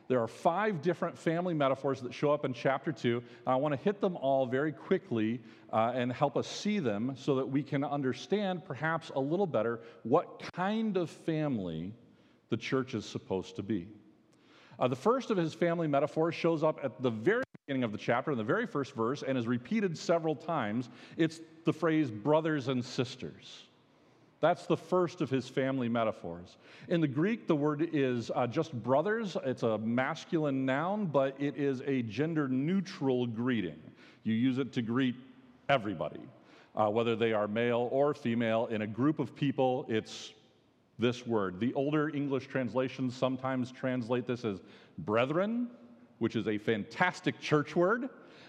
There 0.09 0.23
are 0.23 0.29
five 0.29 0.83
different 0.83 1.19
family 1.19 1.55
metaphors 1.55 2.01
that 2.03 2.15
show 2.15 2.33
up 2.33 2.45
in 2.45 2.53
chapter 2.53 2.93
2. 2.93 3.17
And 3.17 3.25
I 3.47 3.57
want 3.57 3.75
to 3.75 3.81
hit 3.81 4.01
them 4.01 4.17
all 4.17 4.47
very 4.47 4.73
quickly 4.73 5.41
uh, 5.73 5.93
and 5.95 6.13
help 6.13 6.37
us 6.37 6.47
see 6.47 6.79
them 6.79 7.15
so 7.17 7.35
that 7.37 7.47
we 7.47 7.63
can 7.63 7.83
understand 7.83 8.65
perhaps 8.65 9.11
a 9.15 9.21
little 9.21 9.47
better 9.47 9.81
what 10.05 10.43
kind 10.55 10.97
of 10.97 11.11
family 11.11 11.93
the 12.51 12.57
church 12.57 12.95
is 12.95 13.05
supposed 13.05 13.57
to 13.57 13.63
be. 13.63 13.89
Uh, 14.79 14.87
the 14.87 14.97
first 14.97 15.31
of 15.31 15.37
his 15.37 15.55
family 15.55 15.89
metaphors 15.89 16.35
shows 16.35 16.63
up 16.63 16.79
at 16.85 17.03
the 17.03 17.11
very 17.11 17.43
beginning 17.67 17.83
of 17.83 17.91
the 17.91 17.99
chapter, 17.99 18.31
in 18.31 18.39
the 18.39 18.45
very 18.45 18.67
first 18.67 18.95
verse, 18.95 19.25
and 19.27 19.37
is 19.37 19.47
repeated 19.47 19.97
several 19.99 20.37
times. 20.37 20.89
It's 21.17 21.41
the 21.65 21.73
phrase 21.73 22.11
brothers 22.11 22.69
and 22.69 22.85
sisters. 22.85 23.65
That's 24.41 24.67
the 24.67 24.77
first 24.77 25.23
of 25.23 25.31
his 25.31 25.49
family 25.49 25.89
metaphors. 25.89 26.57
In 26.89 27.01
the 27.01 27.09
Greek, 27.09 27.47
the 27.47 27.57
word 27.57 27.89
is 27.93 28.31
uh, 28.35 28.47
just 28.47 28.73
brothers. 28.83 29.37
It's 29.45 29.63
a 29.63 29.79
masculine 29.79 30.67
noun, 30.67 31.07
but 31.07 31.35
it 31.41 31.57
is 31.57 31.83
a 31.87 32.03
gender 32.03 32.47
neutral 32.47 33.27
greeting. 33.27 33.81
You 34.25 34.35
use 34.35 34.59
it 34.59 34.73
to 34.75 34.83
greet 34.83 35.15
everybody, 35.69 36.21
uh, 36.75 36.89
whether 36.91 37.17
they 37.17 37.33
are 37.33 37.49
male 37.49 37.89
or 37.91 38.13
female. 38.13 38.67
In 38.67 38.83
a 38.83 38.87
group 38.87 39.19
of 39.19 39.35
people, 39.35 39.87
it's 39.89 40.33
this 40.99 41.27
word. 41.27 41.59
The 41.59 41.73
older 41.75 42.15
English 42.15 42.47
translations 42.47 43.17
sometimes 43.17 43.73
translate 43.73 44.27
this 44.27 44.45
as 44.45 44.61
brethren, 44.99 45.69
which 46.19 46.37
is 46.37 46.47
a 46.47 46.59
fantastic 46.59 47.41
church 47.41 47.75
word 47.75 48.09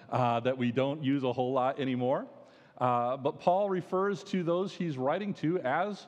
uh, 0.10 0.40
that 0.42 0.58
we 0.58 0.72
don't 0.72 1.04
use 1.04 1.24
a 1.24 1.32
whole 1.32 1.54
lot 1.54 1.80
anymore. 1.80 2.26
Uh, 2.78 3.18
but 3.18 3.40
Paul 3.40 3.70
refers 3.70 4.24
to 4.26 4.44
those 4.44 4.72
he's 4.72 4.98
writing 4.98 5.34
to 5.36 5.60
as 5.60 6.06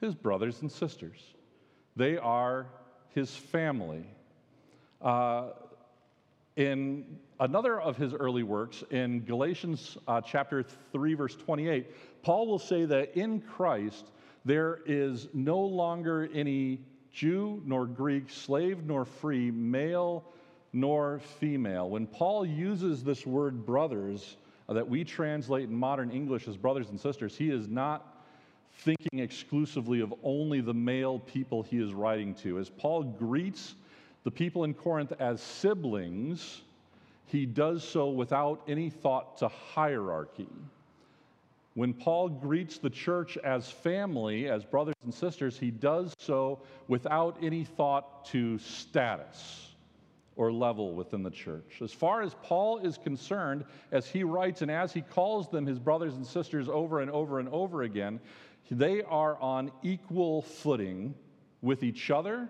his 0.00 0.14
brothers 0.14 0.60
and 0.60 0.70
sisters. 0.70 1.18
They 1.96 2.18
are 2.18 2.66
his 3.10 3.34
family. 3.34 4.04
Uh, 5.00 5.50
in 6.56 7.18
another 7.40 7.80
of 7.80 7.96
his 7.96 8.12
early 8.12 8.42
works, 8.42 8.84
in 8.90 9.24
Galatians 9.24 9.96
uh, 10.06 10.20
chapter 10.20 10.62
3, 10.92 11.14
verse 11.14 11.34
28, 11.34 12.22
Paul 12.22 12.46
will 12.46 12.58
say 12.58 12.84
that 12.84 13.16
in 13.16 13.40
Christ 13.40 14.04
there 14.44 14.80
is 14.84 15.28
no 15.32 15.60
longer 15.60 16.28
any 16.34 16.80
Jew 17.10 17.62
nor 17.64 17.86
Greek, 17.86 18.30
slave 18.30 18.84
nor 18.84 19.04
free, 19.04 19.50
male 19.50 20.24
nor 20.72 21.20
female. 21.40 21.88
When 21.88 22.06
Paul 22.06 22.46
uses 22.46 23.04
this 23.04 23.26
word 23.26 23.66
brothers, 23.66 24.36
that 24.72 24.88
we 24.88 25.04
translate 25.04 25.68
in 25.68 25.74
modern 25.74 26.10
English 26.10 26.48
as 26.48 26.56
brothers 26.56 26.90
and 26.90 26.98
sisters, 26.98 27.36
he 27.36 27.50
is 27.50 27.68
not 27.68 28.24
thinking 28.78 29.18
exclusively 29.18 30.00
of 30.00 30.14
only 30.22 30.60
the 30.60 30.74
male 30.74 31.18
people 31.18 31.62
he 31.62 31.78
is 31.78 31.92
writing 31.92 32.34
to. 32.34 32.58
As 32.58 32.70
Paul 32.70 33.02
greets 33.02 33.74
the 34.24 34.30
people 34.30 34.64
in 34.64 34.74
Corinth 34.74 35.12
as 35.18 35.40
siblings, 35.40 36.62
he 37.26 37.46
does 37.46 37.82
so 37.82 38.10
without 38.10 38.62
any 38.68 38.90
thought 38.90 39.38
to 39.38 39.48
hierarchy. 39.48 40.48
When 41.74 41.94
Paul 41.94 42.28
greets 42.28 42.78
the 42.78 42.90
church 42.90 43.38
as 43.38 43.70
family, 43.70 44.48
as 44.48 44.64
brothers 44.64 44.94
and 45.04 45.12
sisters, 45.12 45.58
he 45.58 45.70
does 45.70 46.14
so 46.18 46.60
without 46.86 47.38
any 47.42 47.64
thought 47.64 48.26
to 48.26 48.58
status 48.58 49.71
or 50.36 50.52
level 50.52 50.94
within 50.94 51.22
the 51.22 51.30
church. 51.30 51.80
As 51.82 51.92
far 51.92 52.22
as 52.22 52.34
Paul 52.42 52.78
is 52.78 52.98
concerned, 52.98 53.64
as 53.90 54.06
he 54.06 54.24
writes 54.24 54.62
and 54.62 54.70
as 54.70 54.92
he 54.92 55.02
calls 55.02 55.48
them 55.48 55.66
his 55.66 55.78
brothers 55.78 56.14
and 56.14 56.26
sisters 56.26 56.68
over 56.68 57.00
and 57.00 57.10
over 57.10 57.38
and 57.38 57.48
over 57.50 57.82
again, 57.82 58.20
they 58.70 59.02
are 59.02 59.36
on 59.40 59.70
equal 59.82 60.42
footing 60.42 61.14
with 61.60 61.82
each 61.82 62.10
other 62.10 62.48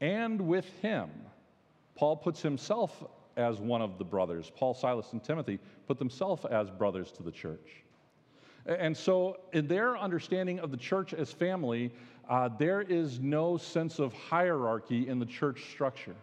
and 0.00 0.40
with 0.40 0.68
him. 0.80 1.10
Paul 1.94 2.16
puts 2.16 2.40
himself 2.40 3.04
as 3.36 3.60
one 3.60 3.82
of 3.82 3.98
the 3.98 4.04
brothers. 4.04 4.50
Paul, 4.54 4.74
Silas, 4.74 5.12
and 5.12 5.22
Timothy 5.22 5.58
put 5.86 5.98
themselves 5.98 6.44
as 6.46 6.70
brothers 6.70 7.12
to 7.12 7.22
the 7.22 7.30
church. 7.30 7.84
And 8.64 8.96
so, 8.96 9.38
in 9.52 9.66
their 9.66 9.98
understanding 9.98 10.60
of 10.60 10.70
the 10.70 10.76
church 10.76 11.12
as 11.14 11.32
family, 11.32 11.92
uh, 12.28 12.48
there 12.58 12.82
is 12.82 13.18
no 13.18 13.56
sense 13.56 13.98
of 13.98 14.12
hierarchy 14.12 15.08
in 15.08 15.18
the 15.18 15.26
church 15.26 15.70
structure. 15.70 16.14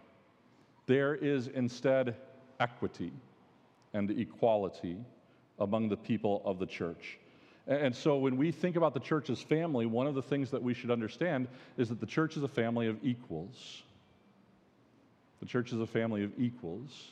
There 0.86 1.14
is 1.14 1.48
instead 1.48 2.16
equity 2.58 3.12
and 3.92 4.10
equality 4.10 4.96
among 5.58 5.88
the 5.88 5.96
people 5.96 6.42
of 6.44 6.58
the 6.58 6.66
church. 6.66 7.18
And 7.66 7.94
so 7.94 8.16
when 8.16 8.36
we 8.36 8.50
think 8.50 8.76
about 8.76 8.94
the 8.94 9.00
church 9.00 9.30
as 9.30 9.40
family, 9.40 9.86
one 9.86 10.06
of 10.06 10.14
the 10.14 10.22
things 10.22 10.50
that 10.50 10.62
we 10.62 10.74
should 10.74 10.90
understand 10.90 11.46
is 11.76 11.88
that 11.88 12.00
the 12.00 12.06
church 12.06 12.36
is 12.36 12.42
a 12.42 12.48
family 12.48 12.88
of 12.88 12.96
equals. 13.02 13.82
The 15.40 15.46
church 15.46 15.72
is 15.72 15.80
a 15.80 15.86
family 15.86 16.24
of 16.24 16.32
equals. 16.38 17.08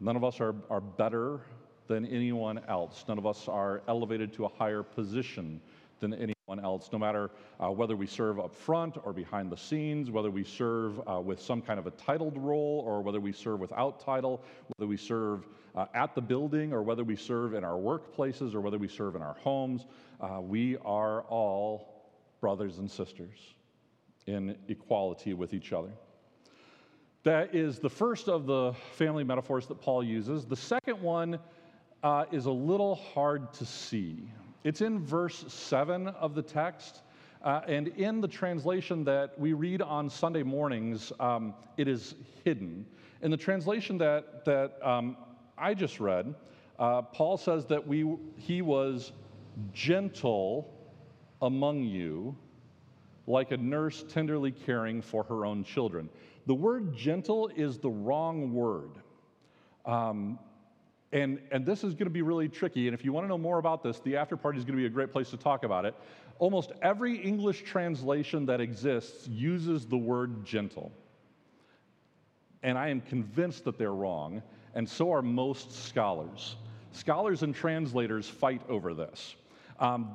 None 0.00 0.16
of 0.16 0.24
us 0.24 0.40
are, 0.40 0.54
are 0.70 0.80
better 0.80 1.40
than 1.88 2.06
anyone 2.06 2.60
else. 2.68 3.04
None 3.08 3.18
of 3.18 3.26
us 3.26 3.48
are 3.48 3.82
elevated 3.88 4.32
to 4.34 4.44
a 4.44 4.48
higher 4.48 4.82
position 4.82 5.60
than 5.98 6.14
anyone 6.14 6.34
else, 6.58 6.88
no 6.92 6.98
matter 6.98 7.30
uh, 7.62 7.70
whether 7.70 7.94
we 7.94 8.06
serve 8.06 8.40
up 8.40 8.54
front 8.54 8.96
or 9.04 9.12
behind 9.12 9.52
the 9.52 9.56
scenes, 9.56 10.10
whether 10.10 10.30
we 10.30 10.42
serve 10.42 11.00
uh, 11.06 11.20
with 11.20 11.40
some 11.40 11.60
kind 11.62 11.78
of 11.78 11.86
a 11.86 11.90
titled 11.92 12.36
role 12.36 12.82
or 12.84 13.02
whether 13.02 13.20
we 13.20 13.32
serve 13.32 13.60
without 13.60 14.00
title, 14.00 14.42
whether 14.76 14.88
we 14.88 14.96
serve 14.96 15.46
uh, 15.76 15.86
at 15.94 16.14
the 16.14 16.20
building 16.20 16.72
or 16.72 16.82
whether 16.82 17.04
we 17.04 17.14
serve 17.14 17.54
in 17.54 17.62
our 17.62 17.78
workplaces 17.78 18.54
or 18.54 18.60
whether 18.60 18.78
we 18.78 18.88
serve 18.88 19.14
in 19.14 19.22
our 19.22 19.34
homes. 19.34 19.86
Uh, 20.20 20.40
we 20.40 20.76
are 20.78 21.22
all 21.22 22.10
brothers 22.40 22.78
and 22.78 22.90
sisters 22.90 23.38
in 24.26 24.56
equality 24.68 25.34
with 25.34 25.54
each 25.54 25.72
other. 25.72 25.90
That 27.22 27.54
is 27.54 27.78
the 27.78 27.90
first 27.90 28.28
of 28.28 28.46
the 28.46 28.72
family 28.92 29.24
metaphors 29.24 29.66
that 29.66 29.80
Paul 29.80 30.02
uses. 30.02 30.46
The 30.46 30.56
second 30.56 31.02
one 31.02 31.38
uh, 32.02 32.24
is 32.32 32.46
a 32.46 32.50
little 32.50 32.94
hard 32.94 33.52
to 33.54 33.66
see. 33.66 34.30
It's 34.62 34.82
in 34.82 34.98
verse 34.98 35.44
7 35.48 36.08
of 36.08 36.34
the 36.34 36.42
text. 36.42 37.02
Uh, 37.42 37.62
and 37.66 37.88
in 37.88 38.20
the 38.20 38.28
translation 38.28 39.02
that 39.04 39.38
we 39.38 39.54
read 39.54 39.80
on 39.80 40.10
Sunday 40.10 40.42
mornings, 40.42 41.12
um, 41.18 41.54
it 41.78 41.88
is 41.88 42.14
hidden. 42.44 42.84
In 43.22 43.30
the 43.30 43.36
translation 43.36 43.96
that, 43.98 44.44
that 44.44 44.76
um, 44.86 45.16
I 45.56 45.72
just 45.72 46.00
read, 46.00 46.34
uh, 46.78 47.02
Paul 47.02 47.38
says 47.38 47.64
that 47.66 47.86
we, 47.86 48.16
he 48.36 48.60
was 48.60 49.12
gentle 49.72 50.70
among 51.40 51.84
you, 51.84 52.36
like 53.26 53.52
a 53.52 53.56
nurse 53.56 54.04
tenderly 54.08 54.50
caring 54.50 55.00
for 55.00 55.22
her 55.24 55.46
own 55.46 55.64
children. 55.64 56.10
The 56.46 56.54
word 56.54 56.94
gentle 56.94 57.48
is 57.56 57.78
the 57.78 57.90
wrong 57.90 58.52
word. 58.52 58.90
Um, 59.86 60.38
and, 61.12 61.40
and 61.50 61.66
this 61.66 61.82
is 61.82 61.94
going 61.94 62.06
to 62.06 62.10
be 62.10 62.22
really 62.22 62.48
tricky. 62.48 62.86
And 62.86 62.94
if 62.94 63.04
you 63.04 63.12
want 63.12 63.24
to 63.24 63.28
know 63.28 63.38
more 63.38 63.58
about 63.58 63.82
this, 63.82 63.98
the 64.00 64.16
after 64.16 64.36
party 64.36 64.58
is 64.58 64.64
going 64.64 64.76
to 64.76 64.80
be 64.80 64.86
a 64.86 64.90
great 64.90 65.10
place 65.10 65.30
to 65.30 65.36
talk 65.36 65.64
about 65.64 65.84
it. 65.84 65.94
Almost 66.38 66.72
every 66.82 67.16
English 67.16 67.64
translation 67.64 68.46
that 68.46 68.60
exists 68.60 69.26
uses 69.26 69.86
the 69.86 69.98
word 69.98 70.44
gentle. 70.44 70.92
And 72.62 72.78
I 72.78 72.88
am 72.88 73.00
convinced 73.00 73.64
that 73.64 73.76
they're 73.78 73.94
wrong, 73.94 74.42
and 74.74 74.88
so 74.88 75.12
are 75.12 75.22
most 75.22 75.72
scholars. 75.72 76.56
Scholars 76.92 77.42
and 77.42 77.54
translators 77.54 78.28
fight 78.28 78.62
over 78.68 78.94
this. 78.94 79.34
Um, 79.78 80.14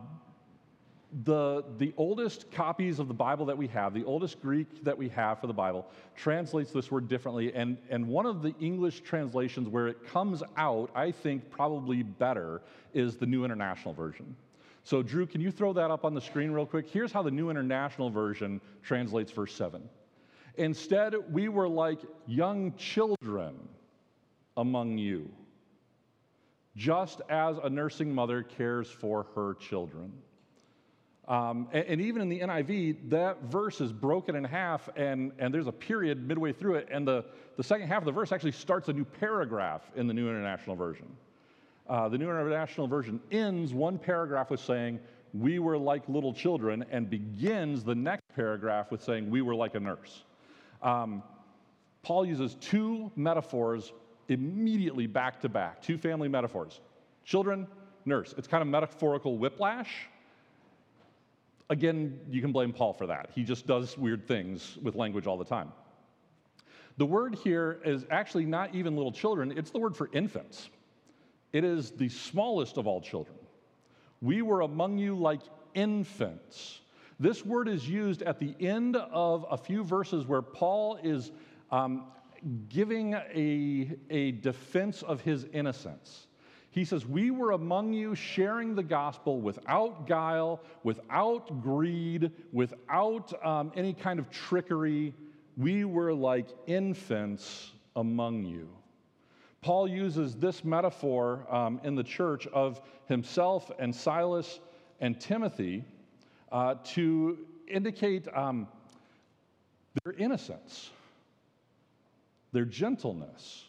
the, 1.23 1.63
the 1.77 1.93
oldest 1.97 2.51
copies 2.51 2.99
of 2.99 3.07
the 3.07 3.13
Bible 3.13 3.45
that 3.45 3.57
we 3.57 3.67
have, 3.67 3.93
the 3.93 4.03
oldest 4.03 4.41
Greek 4.41 4.83
that 4.83 4.97
we 4.97 5.07
have 5.09 5.39
for 5.39 5.47
the 5.47 5.53
Bible, 5.53 5.87
translates 6.15 6.71
this 6.71 6.91
word 6.91 7.07
differently. 7.07 7.53
And, 7.53 7.77
and 7.89 8.07
one 8.07 8.25
of 8.25 8.41
the 8.41 8.53
English 8.59 9.01
translations 9.01 9.69
where 9.69 9.87
it 9.87 10.05
comes 10.07 10.43
out, 10.57 10.89
I 10.95 11.11
think, 11.11 11.49
probably 11.49 12.03
better, 12.03 12.61
is 12.93 13.15
the 13.15 13.25
New 13.25 13.45
International 13.45 13.93
Version. 13.93 14.35
So, 14.83 15.01
Drew, 15.01 15.25
can 15.25 15.41
you 15.41 15.51
throw 15.51 15.73
that 15.73 15.89
up 15.89 16.05
on 16.05 16.13
the 16.13 16.21
screen 16.21 16.51
real 16.51 16.65
quick? 16.65 16.87
Here's 16.87 17.11
how 17.11 17.23
the 17.23 17.31
New 17.31 17.49
International 17.49 18.09
Version 18.09 18.61
translates 18.83 19.31
verse 19.31 19.53
7. 19.55 19.81
Instead, 20.57 21.15
we 21.31 21.49
were 21.49 21.67
like 21.67 21.99
young 22.27 22.73
children 22.75 23.55
among 24.57 24.97
you, 24.97 25.29
just 26.75 27.21
as 27.29 27.57
a 27.63 27.69
nursing 27.69 28.13
mother 28.13 28.43
cares 28.43 28.89
for 28.89 29.25
her 29.35 29.55
children. 29.55 30.13
Um, 31.27 31.67
and, 31.71 31.85
and, 31.85 32.01
even 32.01 32.21
in 32.21 32.29
the 32.29 32.39
NIV, 32.39 33.09
that 33.09 33.41
verse 33.45 33.81
is 33.81 33.91
broken 33.91 34.35
in 34.35 34.43
half, 34.43 34.87
and, 34.95 35.31
and 35.39 35.51
there's 35.51 35.65
a 35.65 35.71
period 35.71 36.27
midway 36.27 36.53
through 36.53 36.75
it, 36.75 36.87
and 36.91 37.07
the, 37.07 37.25
the 37.57 37.63
second 37.63 37.87
half 37.87 37.99
of 37.99 38.05
the 38.05 38.11
verse 38.11 38.31
actually 38.31 38.51
starts 38.51 38.89
a 38.89 38.93
new 38.93 39.05
paragraph 39.05 39.81
in 39.95 40.05
the 40.05 40.13
New 40.13 40.29
International 40.29 40.75
Version. 40.75 41.07
Uh, 41.89 42.07
the 42.09 42.17
New 42.17 42.29
International 42.29 42.87
Version 42.87 43.19
ends 43.31 43.73
one 43.73 43.97
paragraph 43.97 44.51
with 44.51 44.59
saying, 44.59 44.99
We 45.33 45.57
were 45.57 45.79
like 45.79 46.07
little 46.07 46.31
children, 46.31 46.85
and 46.91 47.09
begins 47.09 47.83
the 47.83 47.95
next 47.95 48.23
paragraph 48.35 48.91
with 48.91 49.01
saying, 49.01 49.27
We 49.27 49.41
were 49.41 49.55
like 49.55 49.73
a 49.73 49.79
nurse. 49.79 50.25
Um, 50.83 51.23
Paul 52.03 52.27
uses 52.27 52.55
two 52.61 53.11
metaphors 53.15 53.93
immediately 54.29 55.07
back 55.07 55.41
to 55.41 55.49
back, 55.49 55.81
two 55.81 55.97
family 55.97 56.27
metaphors 56.27 56.81
children, 57.23 57.65
nurse. 58.05 58.35
It's 58.37 58.47
kind 58.47 58.61
of 58.61 58.67
metaphorical 58.67 59.39
whiplash 59.39 60.07
Again, 61.69 62.19
you 62.29 62.41
can 62.41 62.51
blame 62.51 62.71
Paul 62.71 62.93
for 62.93 63.07
that. 63.07 63.29
He 63.33 63.43
just 63.43 63.65
does 63.65 63.97
weird 63.97 64.27
things 64.27 64.77
with 64.81 64.95
language 64.95 65.25
all 65.25 65.37
the 65.37 65.45
time. 65.45 65.71
The 66.97 67.05
word 67.05 67.35
here 67.43 67.79
is 67.83 68.05
actually 68.09 68.45
not 68.45 68.73
even 68.73 68.95
little 68.95 69.11
children, 69.11 69.53
it's 69.57 69.71
the 69.71 69.79
word 69.79 69.97
for 69.97 70.09
infants. 70.13 70.69
It 71.51 71.63
is 71.63 71.91
the 71.91 72.09
smallest 72.09 72.77
of 72.77 72.87
all 72.87 73.01
children. 73.01 73.37
We 74.21 74.41
were 74.41 74.61
among 74.61 74.97
you 74.97 75.15
like 75.15 75.41
infants. 75.73 76.81
This 77.19 77.45
word 77.45 77.67
is 77.67 77.87
used 77.87 78.21
at 78.23 78.39
the 78.39 78.55
end 78.59 78.97
of 78.97 79.45
a 79.49 79.57
few 79.57 79.83
verses 79.83 80.25
where 80.25 80.41
Paul 80.41 80.99
is 81.01 81.31
um, 81.71 82.05
giving 82.69 83.13
a, 83.13 83.97
a 84.09 84.31
defense 84.31 85.01
of 85.01 85.21
his 85.21 85.45
innocence. 85.53 86.27
He 86.75 86.83
says, 86.83 87.05
We 87.05 87.31
were 87.31 87.51
among 87.51 87.93
you 87.93 88.15
sharing 88.15 88.75
the 88.75 88.83
gospel 88.83 89.39
without 89.39 90.07
guile, 90.07 90.59
without 90.83 91.63
greed, 91.63 92.31
without 92.51 93.33
um, 93.45 93.71
any 93.77 93.93
kind 93.93 94.19
of 94.19 94.29
trickery. 94.29 95.13
We 95.55 95.85
were 95.85 96.13
like 96.13 96.49
infants 96.67 97.71
among 97.95 98.43
you. 98.43 98.67
Paul 99.61 99.87
uses 99.87 100.35
this 100.35 100.65
metaphor 100.65 101.47
um, 101.49 101.79
in 101.85 101.95
the 101.95 102.03
church 102.03 102.45
of 102.47 102.81
himself 103.07 103.71
and 103.79 103.95
Silas 103.95 104.59
and 104.99 105.17
Timothy 105.17 105.85
uh, 106.51 106.75
to 106.83 107.37
indicate 107.69 108.27
um, 108.35 108.67
their 110.03 110.11
innocence, 110.11 110.91
their 112.51 112.65
gentleness 112.65 113.63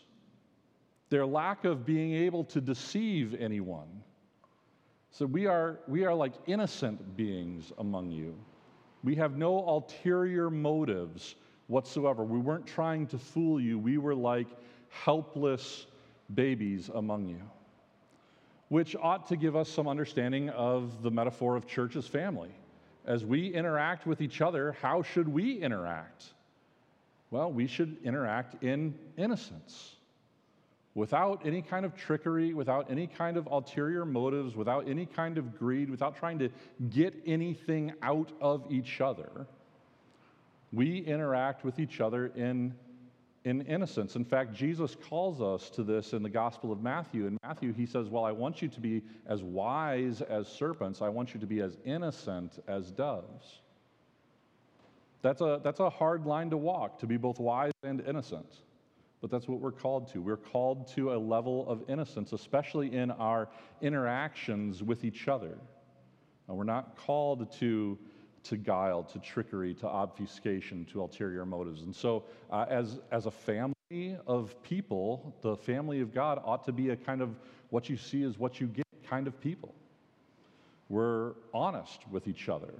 their 1.08 1.26
lack 1.26 1.64
of 1.64 1.86
being 1.86 2.14
able 2.14 2.44
to 2.44 2.60
deceive 2.60 3.34
anyone. 3.38 3.88
So 5.10 5.25
we 5.25 5.46
are, 5.46 5.78
we 5.86 6.04
are 6.04 6.14
like 6.14 6.32
innocent 6.46 7.16
beings 7.16 7.72
among 7.78 8.10
you. 8.10 8.36
We 9.04 9.14
have 9.16 9.36
no 9.36 9.66
ulterior 9.66 10.50
motives 10.50 11.36
whatsoever. 11.68 12.25
We 12.25 12.38
weren't 12.38 12.66
trying 12.66 13.06
to 13.08 13.18
fool 13.18 13.60
you. 13.60 13.78
We 13.78 13.98
were 13.98 14.14
like 14.14 14.48
helpless 14.90 15.86
babies 16.34 16.90
among 16.92 17.28
you, 17.28 17.40
which 18.68 18.96
ought 18.96 19.28
to 19.28 19.36
give 19.36 19.54
us 19.54 19.68
some 19.68 19.86
understanding 19.86 20.50
of 20.50 21.02
the 21.02 21.10
metaphor 21.10 21.56
of 21.56 21.66
church 21.66 21.96
as 21.96 22.06
family. 22.06 22.50
As 23.06 23.25
we 23.25 23.54
interact 23.54 24.06
with 24.06 24.20
each 24.20 24.40
other, 24.40 24.72
how 24.82 25.02
should 25.02 25.28
we 25.28 25.62
interact? 25.62 26.25
Well, 27.30 27.52
we 27.52 27.68
should 27.68 27.96
interact 28.02 28.62
in 28.64 28.94
innocence 29.16 29.95
without 30.96 31.44
any 31.44 31.60
kind 31.60 31.84
of 31.84 31.94
trickery, 31.94 32.54
without 32.54 32.90
any 32.90 33.06
kind 33.06 33.36
of 33.36 33.46
ulterior 33.48 34.06
motives, 34.06 34.56
without 34.56 34.88
any 34.88 35.04
kind 35.04 35.36
of 35.36 35.56
greed, 35.56 35.90
without 35.90 36.16
trying 36.16 36.38
to 36.38 36.48
get 36.88 37.14
anything 37.26 37.92
out 38.02 38.32
of 38.40 38.64
each 38.70 39.02
other, 39.02 39.46
we 40.72 41.00
interact 41.00 41.64
with 41.64 41.78
each 41.78 42.00
other 42.00 42.28
in, 42.34 42.74
in 43.44 43.60
innocence. 43.66 44.16
In 44.16 44.24
fact, 44.24 44.54
Jesus 44.54 44.96
calls 45.08 45.42
us 45.42 45.68
to 45.70 45.82
this 45.82 46.14
in 46.14 46.22
the 46.22 46.30
Gospel 46.30 46.72
of 46.72 46.82
Matthew. 46.82 47.26
In 47.26 47.36
Matthew, 47.42 47.74
he 47.74 47.84
says, 47.84 48.08
Well, 48.08 48.24
I 48.24 48.32
want 48.32 48.62
you 48.62 48.68
to 48.68 48.80
be 48.80 49.02
as 49.26 49.42
wise 49.42 50.22
as 50.22 50.48
serpents, 50.48 51.02
I 51.02 51.10
want 51.10 51.34
you 51.34 51.40
to 51.40 51.46
be 51.46 51.60
as 51.60 51.76
innocent 51.85 52.64
as 52.66 52.90
doves. 52.90 53.61
That's 55.20 55.42
a, 55.42 55.61
that's 55.62 55.80
a 55.80 55.90
hard 55.90 56.24
line 56.24 56.48
to 56.50 56.56
walk, 56.56 56.98
to 57.00 57.06
be 57.06 57.18
both 57.18 57.38
wise 57.38 57.72
and 57.82 58.00
innocent 58.00 58.61
but 59.26 59.36
that's 59.36 59.48
what 59.48 59.58
we're 59.58 59.72
called 59.72 60.06
to. 60.12 60.22
We're 60.22 60.36
called 60.36 60.86
to 60.94 61.12
a 61.12 61.18
level 61.18 61.68
of 61.68 61.82
innocence, 61.88 62.32
especially 62.32 62.94
in 62.94 63.10
our 63.10 63.48
interactions 63.82 64.84
with 64.84 65.04
each 65.04 65.26
other. 65.26 65.58
Now, 66.46 66.54
we're 66.54 66.62
not 66.62 66.96
called 66.96 67.50
to, 67.58 67.98
to 68.44 68.56
guile, 68.56 69.02
to 69.02 69.18
trickery, 69.18 69.74
to 69.74 69.88
obfuscation, 69.88 70.84
to 70.92 71.00
ulterior 71.00 71.44
motives. 71.44 71.82
And 71.82 71.92
so, 71.92 72.22
uh, 72.52 72.66
as, 72.70 73.00
as 73.10 73.26
a 73.26 73.32
family 73.32 74.16
of 74.28 74.62
people, 74.62 75.34
the 75.40 75.56
family 75.56 76.00
of 76.02 76.14
God 76.14 76.40
ought 76.44 76.64
to 76.66 76.72
be 76.72 76.90
a 76.90 76.96
kind 76.96 77.20
of 77.20 77.30
what 77.70 77.88
you 77.88 77.96
see 77.96 78.22
is 78.22 78.38
what 78.38 78.60
you 78.60 78.68
get 78.68 78.86
kind 79.10 79.26
of 79.26 79.40
people. 79.40 79.74
We're 80.88 81.32
honest 81.52 81.98
with 82.12 82.28
each 82.28 82.48
other. 82.48 82.74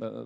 Uh, 0.00 0.24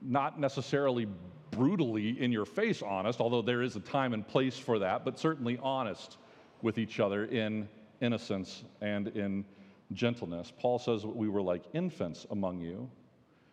not 0.00 0.40
necessarily 0.40 1.06
brutally 1.52 2.20
in 2.20 2.32
your 2.32 2.44
face 2.44 2.82
honest, 2.82 3.20
although 3.20 3.42
there 3.42 3.62
is 3.62 3.76
a 3.76 3.80
time 3.80 4.12
and 4.12 4.26
place 4.26 4.58
for 4.58 4.80
that, 4.80 5.04
but 5.04 5.18
certainly 5.18 5.58
honest 5.62 6.16
with 6.62 6.78
each 6.78 6.98
other 6.98 7.26
in 7.26 7.68
innocence 8.00 8.64
and 8.80 9.08
in 9.08 9.44
gentleness. 9.92 10.52
Paul 10.58 10.78
says 10.78 11.06
we 11.06 11.28
were 11.28 11.42
like 11.42 11.62
infants 11.72 12.26
among 12.30 12.60
you. 12.60 12.90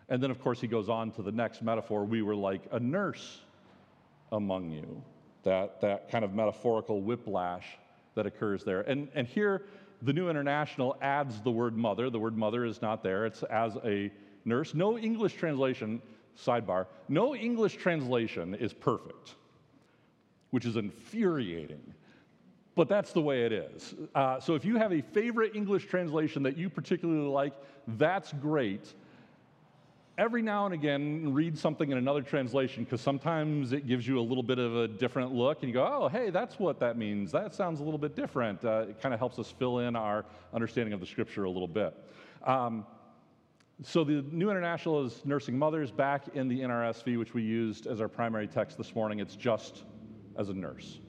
And 0.08 0.24
then, 0.24 0.32
of 0.32 0.42
course, 0.42 0.60
he 0.60 0.68
goes 0.68 0.90
on 0.90 1.12
to 1.12 1.22
the 1.22 1.32
next 1.32 1.62
metaphor 1.62 2.04
we 2.04 2.24
were 2.24 2.36
like 2.36 2.62
a 2.72 2.80
nurse 2.80 3.42
among 4.32 4.72
you. 4.72 5.04
That, 5.44 5.80
that 5.82 6.10
kind 6.10 6.26
of 6.26 6.34
metaphorical 6.34 7.02
whiplash 7.02 7.66
that 8.16 8.26
occurs 8.26 8.64
there. 8.64 8.82
And, 8.82 9.08
and 9.14 9.28
here, 9.28 9.64
the 10.02 10.14
New 10.14 10.30
International 10.30 10.98
adds 11.02 11.42
the 11.42 11.52
word 11.52 11.78
mother. 11.78 12.10
The 12.10 12.20
word 12.20 12.38
mother 12.38 12.66
is 12.66 12.82
not 12.82 13.04
there, 13.04 13.26
it's 13.26 13.44
as 13.44 13.78
a 13.84 14.12
nurse. 14.46 14.74
No 14.74 14.98
English 14.98 15.34
translation 15.36 16.02
sidebar, 16.38 16.88
no 17.08 17.36
English 17.36 17.78
translation 17.78 18.56
is 18.56 18.74
perfect, 18.74 19.36
which 20.52 20.66
is 20.66 20.76
infuriating. 20.76 21.94
But 22.76 22.88
that's 22.88 23.12
the 23.12 23.22
way 23.22 23.46
it 23.46 23.52
is. 23.52 23.94
Uh, 24.16 24.40
so 24.40 24.56
if 24.56 24.64
you 24.64 24.78
have 24.78 24.94
a 24.94 25.02
favorite 25.02 25.56
English 25.56 25.88
translation 25.88 26.44
that 26.44 26.58
you 26.58 26.70
particularly 26.70 27.28
like, 27.28 27.54
that's 27.88 28.32
great. 28.34 28.94
Every 30.18 30.42
now 30.42 30.66
and 30.66 30.74
again, 30.74 31.34
read 31.34 31.58
something 31.58 31.92
in 31.92 31.98
another 31.98 32.22
translation 32.22 32.84
because 32.84 33.02
sometimes 33.02 33.74
it 33.74 33.88
gives 33.88 34.08
you 34.08 34.20
a 34.20 34.22
little 34.22 34.44
bit 34.44 34.60
of 34.60 34.76
a 34.76 34.88
different 34.88 35.34
look, 35.34 35.60
and 35.62 35.70
you 35.70 35.74
go, 35.74 35.84
oh, 35.86 36.08
hey, 36.08 36.30
that's 36.30 36.60
what 36.60 36.80
that 36.80 36.98
means. 36.98 37.32
That 37.32 37.54
sounds 37.54 37.80
a 37.80 37.84
little 37.84 37.98
bit 37.98 38.16
different. 38.16 38.64
Uh, 38.64 38.86
it 38.90 39.02
kind 39.02 39.14
of 39.14 39.20
helps 39.20 39.40
us 39.40 39.50
fill 39.58 39.80
in 39.80 39.96
our 39.96 40.26
understanding 40.54 40.94
of 40.94 41.00
the 41.00 41.06
scripture 41.06 41.46
a 41.46 41.50
little 41.50 41.68
bit. 41.68 41.94
Um, 42.44 42.86
so 43.82 44.04
the 44.04 44.26
New 44.30 44.50
International 44.50 45.06
is 45.06 45.22
nursing 45.24 45.58
mothers 45.58 45.90
back 45.90 46.36
in 46.36 46.50
the 46.50 46.60
NRSV, 46.60 47.18
which 47.18 47.34
we 47.34 47.44
used 47.44 47.88
as 47.88 48.02
our 48.02 48.10
primary 48.10 48.46
text 48.46 48.78
this 48.78 48.94
morning. 48.94 49.20
It's 49.20 49.38
just 49.38 49.84
as 50.38 50.50
a 50.50 50.54
nurse. 50.54 51.00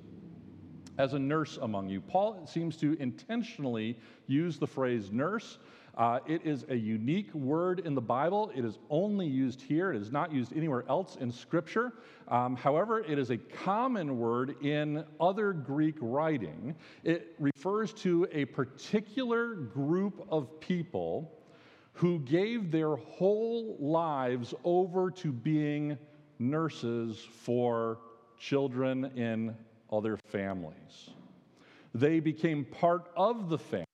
As 0.96 1.14
a 1.14 1.18
nurse 1.18 1.59
among 1.62 1.88
you. 1.88 2.00
Paul 2.00 2.46
seems 2.46 2.76
to 2.76 2.96
intentionally 3.00 3.98
use 4.28 4.56
the 4.59 4.68
phrase 4.68 5.11
nurse. 5.11 5.59
Uh, 5.98 6.20
it 6.28 6.46
is 6.46 6.64
a 6.68 6.76
unique 6.76 7.35
word 7.35 7.80
in 7.80 7.96
the 7.96 8.00
Bible. 8.00 8.52
It 8.54 8.64
is 8.64 8.78
only 8.88 9.26
used 9.26 9.61
here. 9.61 9.92
It 9.92 10.00
is 10.00 10.12
not 10.12 10.33
used 10.33 10.56
anywhere 10.56 10.85
else 10.88 11.16
in 11.16 11.33
Scripture. 11.33 11.94
Um, 12.28 12.54
however, 12.54 13.00
it 13.00 13.18
is 13.18 13.30
a 13.30 13.37
common 13.37 14.16
word 14.16 14.54
in 14.62 15.04
other 15.18 15.52
Greek 15.52 15.96
writing. 16.00 16.76
It 17.02 17.35
refers 17.40 17.92
to 17.94 18.28
a 18.30 18.44
particular 18.44 19.54
group 19.54 20.24
of 20.30 20.61
people 20.61 21.39
who 21.92 22.20
gave 22.20 22.70
their 22.70 22.96
whole 22.96 23.76
lives 23.79 24.55
over 24.64 25.11
to 25.11 25.33
being 25.33 25.98
nurses 26.38 27.26
for 27.42 27.98
children 28.38 29.05
in 29.16 29.55
other 29.92 30.16
families. 30.16 31.11
They 31.94 32.20
became 32.20 32.64
part 32.64 33.11
of 33.16 33.48
the 33.48 33.59
family. 33.59 33.87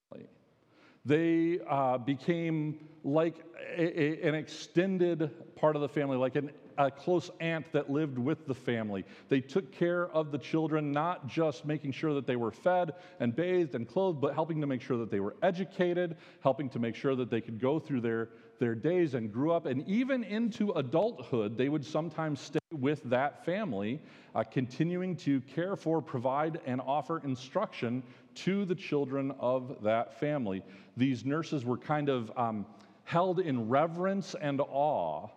They 1.04 1.60
uh, 1.68 1.98
became 1.98 2.78
like 3.04 3.36
a, 3.76 4.00
a, 4.00 4.28
an 4.28 4.34
extended 4.34 5.30
part 5.56 5.76
of 5.76 5.82
the 5.82 5.88
family, 5.88 6.16
like 6.16 6.36
an 6.36 6.50
a 6.78 6.90
close 6.90 7.30
aunt 7.40 7.70
that 7.72 7.90
lived 7.90 8.18
with 8.18 8.46
the 8.46 8.54
family. 8.54 9.04
They 9.28 9.40
took 9.40 9.72
care 9.72 10.08
of 10.08 10.30
the 10.32 10.38
children, 10.38 10.92
not 10.92 11.26
just 11.26 11.64
making 11.64 11.92
sure 11.92 12.14
that 12.14 12.26
they 12.26 12.36
were 12.36 12.50
fed 12.50 12.94
and 13.20 13.34
bathed 13.34 13.74
and 13.74 13.88
clothed, 13.88 14.20
but 14.20 14.34
helping 14.34 14.60
to 14.60 14.66
make 14.66 14.82
sure 14.82 14.98
that 14.98 15.10
they 15.10 15.20
were 15.20 15.36
educated, 15.42 16.16
helping 16.42 16.68
to 16.70 16.78
make 16.78 16.94
sure 16.94 17.14
that 17.16 17.30
they 17.30 17.40
could 17.40 17.60
go 17.60 17.78
through 17.78 18.00
their, 18.00 18.30
their 18.58 18.74
days 18.74 19.14
and 19.14 19.32
grew 19.32 19.52
up. 19.52 19.66
And 19.66 19.86
even 19.88 20.24
into 20.24 20.72
adulthood, 20.72 21.56
they 21.56 21.68
would 21.68 21.84
sometimes 21.84 22.40
stay 22.40 22.58
with 22.72 23.02
that 23.04 23.44
family, 23.44 24.00
uh, 24.34 24.42
continuing 24.42 25.16
to 25.16 25.40
care 25.42 25.76
for, 25.76 26.02
provide, 26.02 26.60
and 26.66 26.80
offer 26.80 27.20
instruction 27.24 28.02
to 28.34 28.64
the 28.64 28.74
children 28.74 29.32
of 29.38 29.76
that 29.82 30.18
family. 30.20 30.62
These 30.96 31.24
nurses 31.24 31.64
were 31.64 31.78
kind 31.78 32.08
of 32.08 32.30
um, 32.36 32.66
held 33.04 33.40
in 33.40 33.68
reverence 33.68 34.34
and 34.40 34.60
awe 34.60 35.28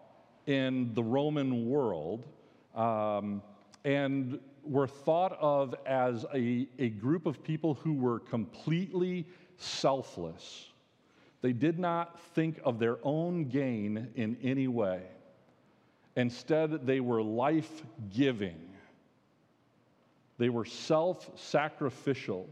in 0.49 0.91
the 0.95 1.03
Roman 1.03 1.69
world 1.69 2.25
um, 2.73 3.43
and 3.85 4.39
were 4.63 4.87
thought 4.87 5.37
of 5.39 5.75
as 5.85 6.25
a, 6.33 6.67
a 6.79 6.89
group 6.89 7.27
of 7.27 7.43
people 7.43 7.75
who 7.75 7.93
were 7.93 8.19
completely 8.19 9.27
selfless. 9.57 10.69
They 11.41 11.53
did 11.53 11.77
not 11.77 12.19
think 12.33 12.59
of 12.65 12.79
their 12.79 12.97
own 13.03 13.45
gain 13.45 14.07
in 14.15 14.37
any 14.41 14.67
way. 14.67 15.03
Instead, 16.15 16.85
they 16.85 16.99
were 16.99 17.21
life 17.21 17.83
giving. 18.11 18.57
They 20.39 20.49
were 20.49 20.65
self 20.65 21.29
sacrificial 21.39 22.49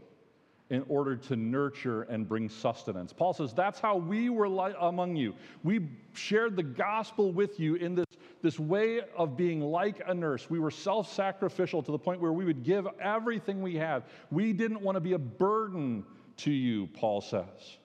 in 0.70 0.84
order 0.88 1.16
to 1.16 1.36
nurture 1.36 2.02
and 2.02 2.28
bring 2.28 2.48
sustenance. 2.48 3.12
Paul 3.12 3.32
says, 3.32 3.54
That's 3.54 3.80
how 3.80 3.96
we 3.96 4.28
were 4.28 4.46
among 4.80 5.16
you. 5.16 5.34
We 5.62 5.88
shared 6.12 6.56
the 6.56 6.62
gospel 6.62 7.32
with 7.32 7.58
you 7.58 7.76
in 7.76 7.94
this, 7.94 8.06
this 8.42 8.58
way 8.58 9.00
of 9.16 9.36
being 9.36 9.60
like 9.60 10.02
a 10.06 10.14
nurse. 10.14 10.50
We 10.50 10.58
were 10.58 10.70
self 10.70 11.12
sacrificial 11.12 11.82
to 11.82 11.90
the 11.90 11.98
point 11.98 12.20
where 12.20 12.32
we 12.32 12.44
would 12.44 12.64
give 12.64 12.86
everything 13.00 13.62
we 13.62 13.76
have. 13.76 14.04
We 14.30 14.52
didn't 14.52 14.82
want 14.82 14.96
to 14.96 15.00
be 15.00 15.14
a 15.14 15.18
burden 15.18 16.04
to 16.38 16.50
you, 16.50 16.86
Paul 16.88 17.20
says. 17.20 17.78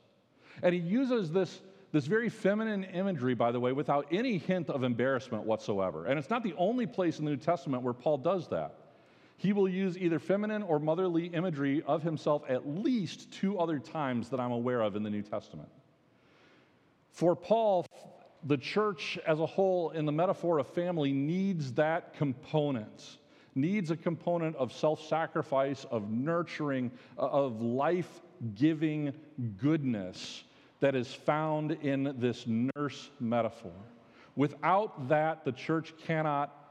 And 0.61 0.73
he 0.73 0.81
uses 0.81 1.31
this, 1.31 1.61
this 1.91 2.05
very 2.05 2.29
feminine 2.29 2.83
imagery, 2.83 3.33
by 3.33 3.51
the 3.51 3.59
way, 3.59 3.71
without 3.71 4.05
any 4.11 4.37
hint 4.37 4.69
of 4.69 4.83
embarrassment 4.83 5.45
whatsoever. 5.45 6.05
And 6.05 6.19
it's 6.19 6.29
not 6.29 6.43
the 6.43 6.53
only 6.57 6.85
place 6.85 7.17
in 7.19 7.25
the 7.25 7.31
New 7.31 7.37
Testament 7.37 7.81
where 7.81 7.93
Paul 7.93 8.17
does 8.17 8.49
that. 8.49 8.82
He 9.37 9.53
will 9.53 9.67
use 9.67 9.97
either 9.97 10.19
feminine 10.19 10.63
or 10.63 10.79
motherly 10.79 11.27
imagery 11.27 11.83
of 11.85 12.03
himself 12.03 12.43
at 12.47 12.67
least 12.67 13.31
two 13.31 13.59
other 13.59 13.79
times 13.79 14.29
that 14.29 14.39
I'm 14.39 14.51
aware 14.51 14.81
of 14.81 14.95
in 14.95 15.03
the 15.03 15.09
New 15.09 15.21
Testament. 15.21 15.69
For 17.11 17.35
Paul, 17.35 17.85
the 18.45 18.57
church 18.57 19.19
as 19.25 19.39
a 19.39 19.45
whole, 19.45 19.91
in 19.91 20.05
the 20.05 20.11
metaphor 20.11 20.59
of 20.59 20.67
family, 20.67 21.13
needs 21.13 21.73
that 21.73 22.13
component, 22.15 23.17
needs 23.55 23.91
a 23.91 23.97
component 23.97 24.55
of 24.55 24.73
self 24.73 25.05
sacrifice, 25.07 25.85
of 25.91 26.09
nurturing, 26.09 26.91
uh, 27.17 27.27
of 27.27 27.61
life 27.61 28.21
giving 28.55 29.13
goodness 29.57 30.43
that 30.79 30.95
is 30.95 31.13
found 31.13 31.71
in 31.71 32.13
this 32.17 32.45
nurse 32.47 33.09
metaphor. 33.19 33.71
Without 34.35 35.07
that, 35.07 35.45
the 35.45 35.51
church 35.51 35.93
cannot 36.05 36.62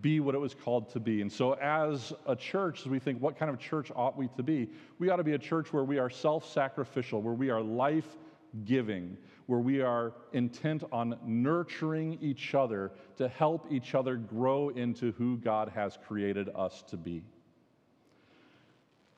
be 0.00 0.20
what 0.20 0.34
it 0.34 0.38
was 0.38 0.54
called 0.54 0.88
to 0.90 1.00
be. 1.00 1.20
And 1.20 1.30
so, 1.30 1.54
as 1.54 2.12
a 2.26 2.36
church, 2.36 2.80
as 2.80 2.86
we 2.86 2.98
think, 2.98 3.20
what 3.20 3.38
kind 3.38 3.50
of 3.50 3.58
church 3.58 3.90
ought 3.94 4.16
we 4.16 4.28
to 4.36 4.42
be? 4.42 4.70
We 4.98 5.10
ought 5.10 5.16
to 5.16 5.24
be 5.24 5.34
a 5.34 5.38
church 5.38 5.72
where 5.72 5.84
we 5.84 5.98
are 5.98 6.10
self 6.10 6.50
sacrificial, 6.50 7.20
where 7.22 7.34
we 7.34 7.50
are 7.50 7.60
life 7.60 8.16
giving, 8.64 9.16
where 9.46 9.60
we 9.60 9.80
are 9.80 10.12
intent 10.32 10.84
on 10.92 11.18
nurturing 11.24 12.18
each 12.20 12.54
other 12.54 12.92
to 13.16 13.28
help 13.28 13.66
each 13.70 13.94
other 13.94 14.16
grow 14.16 14.70
into 14.70 15.12
who 15.12 15.36
God 15.38 15.70
has 15.74 15.98
created 16.06 16.48
us 16.54 16.82
to 16.88 16.96
be. 16.96 17.22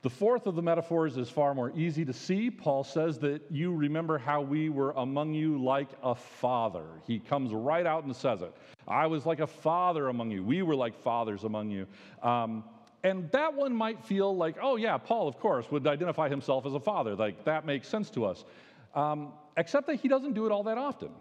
The 0.03 0.09
fourth 0.09 0.47
of 0.47 0.55
the 0.55 0.61
metaphors 0.61 1.15
is 1.15 1.29
far 1.29 1.55
more 1.55 1.71
easy 1.77 2.03
to 2.03 2.11
see. 2.11 2.51
Paul 2.51 2.83
says 2.83 3.19
that 3.19 3.41
you 3.49 3.73
remember 3.73 4.17
how 4.17 4.41
we 4.41 4.67
were 4.67 4.91
among 4.97 5.33
you 5.33 5.63
like 5.63 5.87
a 6.03 6.13
father. 6.13 6.83
He 7.07 7.19
comes 7.19 7.53
right 7.53 7.85
out 7.85 8.03
and 8.03 8.13
says 8.13 8.41
it. 8.41 8.53
I 8.85 9.07
was 9.07 9.25
like 9.25 9.39
a 9.39 9.47
father 9.47 10.09
among 10.09 10.29
you. 10.29 10.43
We 10.43 10.61
were 10.61 10.75
like 10.75 11.01
fathers 11.01 11.45
among 11.45 11.69
you. 11.69 11.87
Um, 12.21 12.65
and 13.05 13.31
that 13.31 13.53
one 13.53 13.73
might 13.73 14.03
feel 14.03 14.35
like, 14.35 14.57
oh, 14.61 14.75
yeah, 14.75 14.97
Paul, 14.97 15.29
of 15.29 15.39
course, 15.39 15.71
would 15.71 15.87
identify 15.87 16.27
himself 16.27 16.65
as 16.65 16.73
a 16.73 16.81
father. 16.81 17.15
Like, 17.15 17.45
that 17.45 17.65
makes 17.65 17.87
sense 17.87 18.09
to 18.09 18.25
us. 18.25 18.43
Um, 18.95 19.31
except 19.55 19.87
that 19.87 19.95
he 19.95 20.09
doesn't 20.09 20.33
do 20.33 20.45
it 20.45 20.51
all 20.51 20.63
that 20.63 20.77
often. 20.77 21.11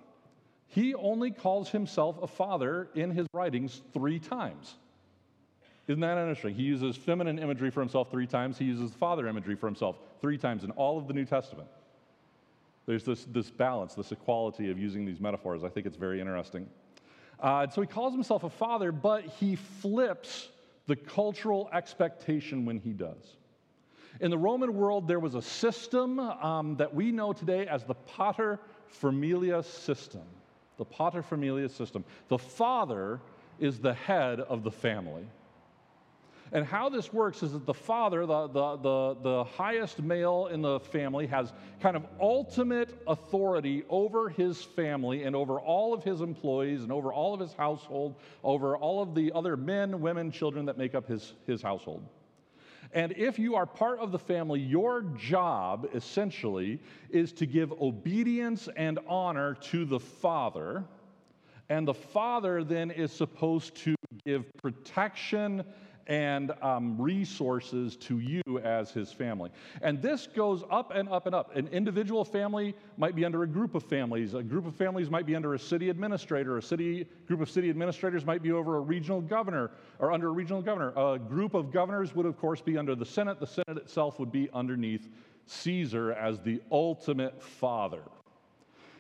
He 0.67 0.93
only 0.97 1.31
calls 1.31 1.69
himself 1.69 2.21
a 2.21 2.27
father 2.27 2.89
in 2.97 3.13
his 3.13 3.29
writings 3.33 3.81
three 3.93 4.19
times. 4.19 4.75
Isn't 5.89 6.01
that 6.01 6.19
interesting? 6.19 6.55
He 6.55 6.63
uses 6.63 6.97
feminine 6.97 7.39
imagery 7.39 7.71
for 7.71 7.81
himself 7.81 8.11
three 8.11 8.27
times. 8.27 8.57
He 8.57 8.65
uses 8.65 8.93
father 8.93 9.27
imagery 9.27 9.57
for 9.57 9.67
himself 9.67 9.99
three 10.21 10.39
times 10.39 10.65
in 10.65 10.71
all 10.73 10.99
of 10.99 11.09
the 11.09 11.13
New 11.13 11.25
Testament. 11.25 11.69
There's 12.87 13.05
this, 13.05 13.25
this 13.25 13.51
balance, 13.51 13.95
this 13.95 14.13
equality 14.13 14.71
of 14.71 14.79
using 14.79 15.05
these 15.05 15.21
metaphors. 15.21 15.65
I 15.65 15.69
think 15.69 15.87
it's 15.87 15.97
very 15.97 16.21
interesting. 16.21 16.69
Uh, 17.41 17.67
so 17.69 17.81
he 17.81 17.87
calls 17.87 18.13
himself 18.13 18.45
a 18.45 18.51
father, 18.51 18.93
but 18.93 19.25
he 19.25 19.57
flips 19.57 20.49
the 20.87 20.97
cultural 20.97 21.69
expectation 21.73 22.65
when 22.65 22.79
he 22.79 22.91
does. 22.93 23.37
In 24.21 24.31
the 24.31 24.39
Roman 24.39 24.75
world, 24.75 25.09
there 25.09 25.21
was 25.21 25.35
a 25.35 25.43
system 25.43 26.19
um, 26.21 26.77
that 26.77 26.93
we 26.93 27.11
know 27.11 27.33
today 27.33 27.67
as 27.67 27.85
the 27.85 27.95
pater 27.95 28.61
familias 28.89 29.67
system. 29.67 30.23
The 30.77 30.85
pater 30.85 31.23
familias 31.23 31.75
system. 31.75 32.05
The 32.29 32.39
father 32.39 33.21
is 33.59 33.79
the 33.79 33.95
head 33.95 34.41
of 34.41 34.63
the 34.65 34.71
family. 34.71 35.25
And 36.55 36.67
how 36.67 36.91
this 36.91 37.15
works 37.15 37.43
is 37.43 37.53
that 37.53 37.65
the 37.65 37.73
father, 37.73 38.27
the, 38.27 38.47
the, 38.49 38.77
the, 38.77 39.17
the, 39.23 39.45
highest 39.45 40.03
male 40.03 40.49
in 40.49 40.61
the 40.61 40.81
family, 40.81 41.27
has 41.27 41.55
kind 41.81 41.97
of 41.97 42.05
ultimate 42.21 43.03
authority 43.07 43.85
over 43.89 44.29
his 44.29 44.63
family 44.63 45.25
and 45.25 45.35
over 45.35 45.59
all 45.59 45.95
of 45.95 46.05
his 46.05 46.21
employees 46.21 46.83
and 46.83 46.93
over 46.93 47.11
all 47.11 47.33
of 47.33 47.41
his 47.41 47.55
household, 47.55 48.17
over 48.45 48.77
all 48.77 49.03
of 49.03 49.15
the 49.15 49.33
other 49.35 49.57
men, 49.57 50.03
women, 50.03 50.31
children 50.31 50.67
that 50.67 50.77
make 50.77 50.95
up 50.95 51.09
his, 51.09 51.33
his 51.47 51.63
household. 51.63 52.07
And 52.93 53.13
if 53.13 53.39
you 53.39 53.55
are 53.55 53.65
part 53.65 53.99
of 54.01 54.13
the 54.13 54.19
family, 54.19 54.61
your 54.61 55.01
job 55.17 55.89
essentially 55.95 56.79
is 57.09 57.33
to 57.33 57.47
give 57.47 57.73
obedience 57.81 58.69
and 58.77 58.99
honor 59.09 59.55
to 59.55 59.87
the 59.87 59.99
father. 59.99 60.85
And 61.71 61.89
the 61.89 61.95
father 61.95 62.63
then 62.63 62.91
is 62.91 63.11
supposed 63.11 63.75
to 63.77 63.95
give 64.27 64.45
protection 64.59 65.65
and 66.07 66.53
um, 66.63 67.01
resources 67.01 67.97
to 67.97 68.19
you 68.19 68.43
as 68.63 68.91
his 68.91 69.13
family. 69.13 69.51
And 69.81 70.03
this 70.03 70.27
goes 70.27 70.65
up 70.71 70.93
and 70.95 71.09
up 71.09 71.27
and 71.27 71.35
up. 71.35 71.55
An 71.57 71.69
individual 71.69 72.25
family 72.25 72.75
might 72.97 73.15
be 73.15 73.25
under 73.25 73.43
a 73.43 73.47
group 73.47 73.75
of 73.75 73.83
families. 73.83 74.35
A 74.35 74.43
group 74.43 74.67
of 74.67 74.75
families 74.75 75.11
might 75.11 75.27
be 75.27 75.37
under 75.37 75.55
a 75.55 75.59
city 75.59 75.91
administrator. 75.91 76.59
A 76.59 76.63
city 76.63 77.07
group 77.27 77.41
of 77.41 77.51
city 77.51 77.71
administrators 77.71 78.25
might 78.25 78.43
be 78.43 78.53
over 78.53 78.77
a 78.77 78.81
regional 78.81 79.21
governor 79.21 79.71
or 79.99 80.13
under 80.13 80.29
a 80.29 80.33
regional 80.33 80.63
governor. 80.63 80.93
A 80.97 81.19
group 81.19 81.55
of 81.55 81.71
governors 81.71 82.15
would, 82.15 82.27
of 82.27 82.37
course, 82.39 82.61
be 82.61 82.77
under 82.77 82.95
the 82.95 83.07
Senate. 83.07 83.39
The 83.41 83.47
Senate 83.47 83.77
itself 83.77 84.19
would 84.19 84.33
be 84.33 84.49
underneath 84.53 85.09
Caesar 85.47 86.13
as 86.13 86.41
the 86.41 86.61
ultimate 86.71 87.43
father. 87.43 88.03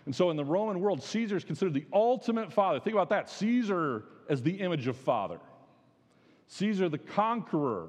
And 0.06 0.14
so 0.14 0.30
in 0.30 0.36
the 0.36 0.44
Roman 0.44 0.80
world, 0.80 1.02
Caesar 1.02 1.36
is 1.36 1.44
considered 1.44 1.74
the 1.74 1.86
ultimate 1.92 2.52
father. 2.52 2.80
Think 2.80 2.94
about 2.94 3.08
that 3.10 3.30
Caesar 3.30 4.04
as 4.28 4.42
the 4.42 4.52
image 4.52 4.88
of 4.88 4.96
father. 4.96 5.38
Caesar 6.48 6.88
the 6.88 6.98
conqueror 6.98 7.88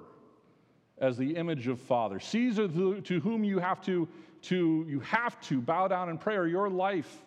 as 0.98 1.18
the 1.18 1.36
image 1.36 1.68
of 1.68 1.80
father. 1.80 2.20
Caesar 2.20 2.68
to 2.68 3.20
whom 3.20 3.44
you 3.44 3.60
have 3.60 3.82
to, 3.82 4.08
to, 4.44 4.86
you 4.88 5.00
have 5.02 5.40
to 5.42 5.60
bow 5.60 5.88
down 5.88 6.10
in 6.10 6.18
prayer. 6.18 6.48
Your 6.48 6.70
life 6.70 7.24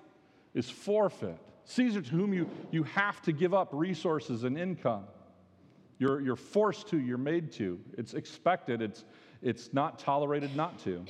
is 0.54 0.70
forfeit. 0.70 1.38
Caesar 1.64 2.00
to 2.00 2.10
whom 2.10 2.32
you, 2.32 2.48
you 2.70 2.84
have 2.84 3.20
to 3.22 3.32
give 3.32 3.52
up 3.52 3.68
resources 3.72 4.44
and 4.44 4.56
income. 4.56 5.04
You're, 5.98 6.20
you're 6.20 6.36
forced 6.36 6.88
to, 6.88 6.98
you're 6.98 7.18
made 7.18 7.52
to. 7.52 7.80
It's 7.98 8.14
expected, 8.14 8.82
it's, 8.82 9.04
it's 9.42 9.72
not 9.72 9.98
tolerated 9.98 10.54
not 10.54 10.78
to. 10.84 11.04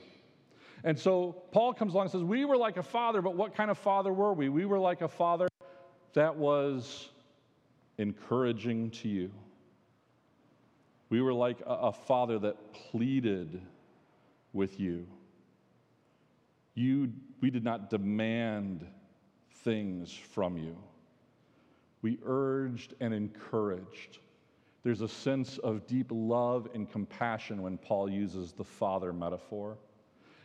And 0.84 0.98
so 0.98 1.42
Paul 1.50 1.74
comes 1.74 1.94
along 1.94 2.04
and 2.04 2.12
says, 2.12 2.22
We 2.22 2.44
were 2.44 2.56
like 2.56 2.76
a 2.76 2.82
father, 2.82 3.20
but 3.20 3.34
what 3.34 3.54
kind 3.54 3.70
of 3.70 3.78
father 3.78 4.12
were 4.12 4.32
we? 4.32 4.48
We 4.48 4.66
were 4.66 4.78
like 4.78 5.02
a 5.02 5.08
father 5.08 5.48
that 6.14 6.36
was 6.36 7.10
encouraging 7.98 8.90
to 8.90 9.08
you. 9.08 9.30
We 11.08 11.20
were 11.20 11.32
like 11.32 11.60
a, 11.60 11.74
a 11.74 11.92
father 11.92 12.38
that 12.40 12.72
pleaded 12.72 13.60
with 14.52 14.80
you. 14.80 15.06
you. 16.74 17.12
We 17.40 17.50
did 17.50 17.64
not 17.64 17.90
demand 17.90 18.86
things 19.62 20.12
from 20.12 20.56
you. 20.56 20.76
We 22.02 22.18
urged 22.24 22.94
and 23.00 23.12
encouraged. 23.12 24.18
There's 24.82 25.00
a 25.00 25.08
sense 25.08 25.58
of 25.58 25.86
deep 25.86 26.06
love 26.10 26.68
and 26.74 26.90
compassion 26.90 27.62
when 27.62 27.78
Paul 27.78 28.08
uses 28.08 28.52
the 28.52 28.64
father 28.64 29.12
metaphor. 29.12 29.76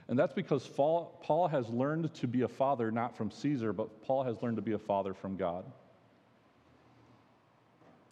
And 0.08 0.17
that's 0.17 0.34
because 0.34 0.67
Paul 0.67 1.47
has 1.52 1.69
learned 1.69 2.13
to 2.15 2.28
be 2.28 2.41
a 2.41 2.47
father 2.47 2.91
not 2.91 3.15
from 3.15 3.32
Caesar, 3.32 3.71
but 3.71 4.02
Paul 4.04 4.24
has 4.24 4.41
learned 4.41 4.58
to 4.58 4.62
be 4.62 4.74
a 4.74 4.80
father 4.80 5.13
from 5.13 5.38
God. 5.38 5.63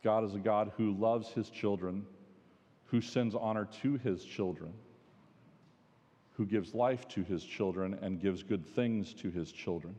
God 0.04 0.24
is 0.24 0.34
a 0.36 0.40
God 0.40 0.72
who 0.78 0.94
loves 0.94 1.30
his 1.30 1.50
children 1.50 2.06
who 2.91 3.02
sends 3.02 3.36
honor 3.36 3.67
to 3.82 3.97
his 3.97 4.23
children, 4.23 4.73
who 6.34 6.45
gives 6.45 6.73
life 6.73 7.08
to 7.10 7.23
his 7.23 7.43
children 7.43 7.97
and 8.02 8.21
gives 8.21 8.43
good 8.43 8.65
things 8.65 9.13
to 9.13 9.30
his 9.30 9.52
children. 9.52 9.95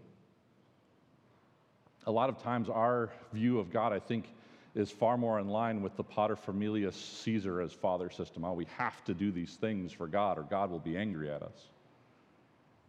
A 2.07 2.11
lot 2.11 2.29
of 2.29 2.43
times, 2.43 2.69
our 2.69 3.11
view 3.33 3.59
of 3.59 3.71
God, 3.71 3.93
I 3.93 3.99
think, 3.99 4.33
is 4.75 4.91
far 4.91 5.17
more 5.17 5.39
in 5.39 5.49
line 5.49 5.83
with 5.83 5.97
the 5.97 6.05
paterfamilias 6.05 6.95
Caesar 6.95 7.61
as 7.61 7.73
father 7.73 8.09
system. 8.09 8.45
Oh, 8.45 8.53
we 8.53 8.67
have 8.77 9.05
to 9.05 9.15
do 9.15 9.31
these 9.31 9.57
things 9.57 9.93
for 9.93 10.07
God, 10.07 10.39
or 10.39 10.43
God 10.43 10.71
will 10.71 10.79
be 10.79 10.97
angry 10.97 11.31
at 11.31 11.43
us. 11.43 11.69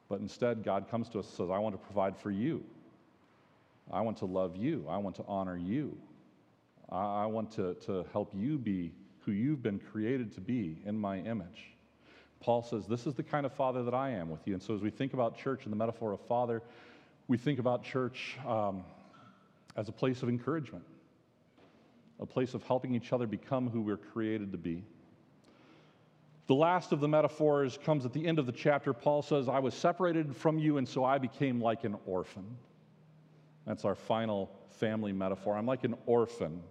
But 0.08 0.20
instead, 0.20 0.64
God 0.64 0.90
comes 0.90 1.10
to 1.10 1.20
us 1.20 1.26
and 1.28 1.36
says, 1.36 1.50
I 1.50 1.60
want 1.60 1.76
to 1.76 1.86
provide 1.86 2.18
for 2.18 2.32
you. 2.32 2.64
I 3.92 4.02
want 4.02 4.18
to 4.18 4.26
love 4.26 4.56
you. 4.56 4.86
I 4.90 4.98
want 4.98 5.16
to 5.18 5.26
honor 5.28 5.58
you. 5.58 5.98
I, 6.90 7.24
I 7.24 7.26
want 7.26 7.52
to, 7.54 7.74
to 7.86 8.06
help 8.12 8.32
you 8.34 8.58
be 8.58 8.94
who 9.26 9.32
you've 9.32 9.62
been 9.62 9.80
created 9.80 10.34
to 10.34 10.42
be 10.42 10.82
in 10.86 10.98
my 10.98 11.20
image. 11.20 11.72
Paul 12.40 12.64
says, 12.64 12.88
This 12.88 13.06
is 13.06 13.14
the 13.14 13.24
kind 13.24 13.46
of 13.46 13.54
father 13.54 13.84
that 13.84 13.94
I 13.94 14.10
am 14.12 14.30
with 14.30 14.48
you. 14.48 14.54
And 14.54 14.62
so, 14.62 14.74
as 14.74 14.82
we 14.82 14.90
think 14.90 15.14
about 15.14 15.38
church 15.38 15.64
and 15.64 15.72
the 15.72 15.78
metaphor 15.78 16.12
of 16.12 16.20
father, 16.22 16.62
we 17.28 17.38
think 17.38 17.60
about 17.60 17.84
church 17.84 18.38
um, 18.48 18.84
as 19.76 19.88
a 19.88 19.92
place 19.92 20.24
of 20.24 20.30
encouragement, 20.30 20.84
a 22.20 22.26
place 22.26 22.54
of 22.54 22.64
helping 22.64 22.96
each 22.96 23.14
other 23.14 23.28
become 23.28 23.70
who 23.70 23.82
we're 23.82 23.98
created 23.98 24.52
to 24.52 24.58
be. 24.58 24.84
The 26.48 26.56
last 26.56 26.92
of 26.92 27.00
the 27.00 27.08
metaphors 27.08 27.78
comes 27.86 28.06
at 28.06 28.12
the 28.12 28.28
end 28.28 28.40
of 28.40 28.46
the 28.46 28.52
chapter. 28.52 28.92
Paul 28.92 29.22
says, 29.22 29.48
I 29.48 29.60
was 29.60 29.74
separated 29.74 30.36
from 30.36 30.58
you, 30.58 30.78
and 30.78 30.90
so 30.90 31.06
I 31.06 31.18
became 31.18 31.62
like 31.62 31.84
an 31.84 31.96
orphan. 32.06 32.46
That's 33.66 33.86
our 33.86 33.96
final 33.96 34.52
family 34.72 35.14
metaphor. 35.14 35.56
I'm 35.56 35.68
like 35.68 35.84
an 35.84 35.96
orphan 36.08 36.62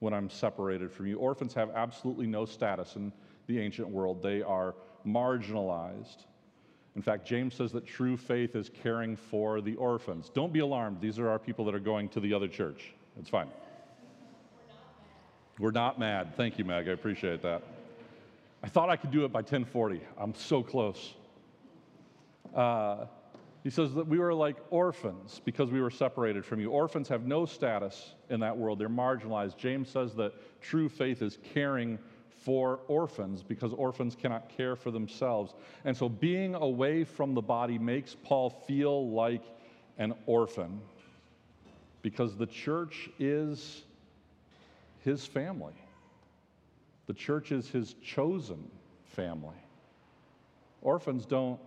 when 0.00 0.12
I'm 0.12 0.28
separated 0.28 0.92
from 0.92 1.06
you. 1.06 1.18
Orphans 1.18 1.54
have 1.54 1.70
absolutely 1.70 2.26
no 2.26 2.44
status 2.44 2.96
in 2.96 3.12
the 3.46 3.58
ancient 3.58 3.88
world, 3.88 4.22
they 4.22 4.42
are 4.42 4.74
marginalized. 5.06 6.24
In 6.96 7.02
fact, 7.02 7.24
James 7.24 7.54
says 7.54 7.72
that 7.72 7.86
true 7.86 8.16
faith 8.16 8.56
is 8.56 8.68
caring 8.82 9.16
for 9.16 9.60
the 9.60 9.76
orphans. 9.76 10.30
Don't 10.34 10.52
be 10.52 10.58
alarmed. 10.58 11.00
These 11.00 11.18
are 11.18 11.28
our 11.28 11.38
people 11.38 11.64
that 11.66 11.74
are 11.74 11.80
going 11.80 12.08
to 12.10 12.20
the 12.20 12.34
other 12.34 12.48
church. 12.48 12.92
It's 13.18 13.30
fine. 13.30 13.48
We're 15.58 15.70
not 15.70 15.98
mad. 15.98 16.34
Thank 16.36 16.58
you, 16.58 16.64
Meg. 16.64 16.88
I 16.88 16.92
appreciate 16.92 17.42
that. 17.42 17.62
I 18.62 18.68
thought 18.68 18.90
I 18.90 18.96
could 18.96 19.10
do 19.10 19.24
it 19.24 19.32
by 19.32 19.40
1040. 19.40 20.00
I'm 20.18 20.34
so 20.34 20.62
close. 20.62 21.14
Uh, 22.54 23.06
he 23.62 23.70
says 23.70 23.94
that 23.94 24.06
we 24.06 24.18
were 24.18 24.32
like 24.32 24.56
orphans 24.70 25.40
because 25.44 25.70
we 25.70 25.80
were 25.80 25.90
separated 25.90 26.44
from 26.44 26.60
you. 26.60 26.70
Orphans 26.70 27.08
have 27.08 27.26
no 27.26 27.44
status 27.44 28.14
in 28.30 28.40
that 28.40 28.56
world, 28.56 28.78
they're 28.78 28.88
marginalized. 28.88 29.56
James 29.56 29.88
says 29.88 30.14
that 30.14 30.32
true 30.60 30.88
faith 30.88 31.22
is 31.22 31.38
caring 31.54 31.98
for 32.30 32.80
orphans 32.88 33.42
because 33.42 33.72
orphans 33.74 34.16
cannot 34.16 34.48
care 34.48 34.74
for 34.74 34.90
themselves. 34.90 35.54
And 35.84 35.94
so 35.94 36.08
being 36.08 36.54
away 36.54 37.04
from 37.04 37.34
the 37.34 37.42
body 37.42 37.78
makes 37.78 38.16
Paul 38.24 38.50
feel 38.66 39.10
like 39.10 39.42
an 39.98 40.14
orphan 40.26 40.80
because 42.02 42.36
the 42.36 42.46
church 42.46 43.10
is 43.18 43.82
his 45.00 45.26
family. 45.26 45.74
The 47.06 47.14
church 47.14 47.52
is 47.52 47.68
his 47.68 47.94
chosen 48.02 48.70
family. 49.04 49.56
Orphans 50.80 51.26
don't, 51.26 51.60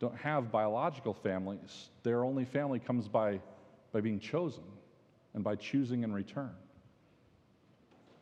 don't 0.00 0.16
have 0.16 0.50
biological 0.50 1.14
families. 1.14 1.90
Their 2.02 2.24
only 2.24 2.44
family 2.44 2.80
comes 2.80 3.06
by, 3.06 3.40
by 3.92 4.00
being 4.00 4.18
chosen 4.18 4.64
and 5.34 5.44
by 5.44 5.54
choosing 5.54 6.02
in 6.02 6.12
return 6.12 6.50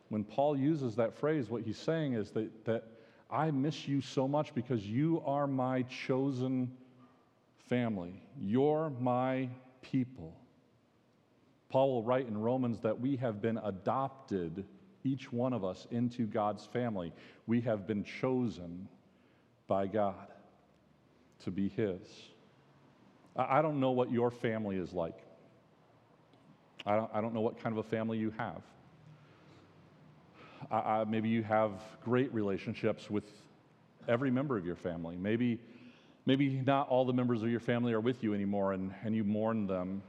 when 0.09 0.23
Paul 0.23 0.57
uses 0.57 0.95
that 0.95 1.17
phrase, 1.17 1.49
what 1.49 1.61
he's 1.63 1.77
saying 1.77 2.13
is 2.13 2.31
that, 2.31 2.65
that 2.65 2.83
I 3.29 3.51
miss 3.51 3.87
you 3.87 4.01
so 4.01 4.27
much 4.27 4.53
because 4.53 4.85
you 4.85 5.21
are 5.25 5.47
my 5.47 5.83
chosen 5.83 6.71
family. 7.69 8.21
You're 8.39 8.91
my 8.99 9.49
people. 9.81 10.35
Paul 11.69 11.93
will 11.93 12.03
write 12.03 12.27
in 12.27 12.35
Romans 12.35 12.79
that 12.79 12.99
we 12.99 13.15
have 13.17 13.41
been 13.41 13.59
adopted, 13.59 14.65
each 15.03 15.31
one 15.31 15.53
of 15.53 15.63
us, 15.63 15.85
into 15.91 16.25
God's 16.25 16.65
family. 16.65 17.13
We 17.45 17.61
have 17.61 17.85
been 17.85 18.03
chosen 18.03 18.87
by 19.67 19.85
God 19.85 20.27
to 21.43 21.51
be 21.51 21.69
His. 21.69 22.01
I 23.35 23.61
don't 23.61 23.79
know 23.79 23.91
what 23.91 24.11
your 24.11 24.31
family 24.31 24.77
is 24.77 24.91
like. 24.91 25.17
I 26.85 26.95
don't, 26.95 27.09
I 27.13 27.21
don't 27.21 27.33
know 27.33 27.41
what 27.41 27.61
kind 27.61 27.77
of 27.77 27.85
a 27.85 27.89
family 27.89 28.17
you 28.17 28.33
have 28.37 28.61
uh, 30.71 31.05
maybe 31.07 31.29
you 31.29 31.43
have 31.43 31.71
great 32.03 32.33
relationships 32.33 33.09
with 33.09 33.25
every 34.07 34.31
member 34.31 34.57
of 34.57 34.65
your 34.65 34.75
family. 34.75 35.15
Maybe, 35.15 35.59
maybe 36.25 36.61
not 36.65 36.89
all 36.89 37.05
the 37.05 37.13
members 37.13 37.41
of 37.41 37.49
your 37.49 37.59
family 37.59 37.93
are 37.93 37.99
with 37.99 38.23
you 38.23 38.33
anymore 38.33 38.73
and, 38.73 38.93
and 39.03 39.15
you 39.15 39.23
mourn 39.23 39.67
them. 39.67 40.01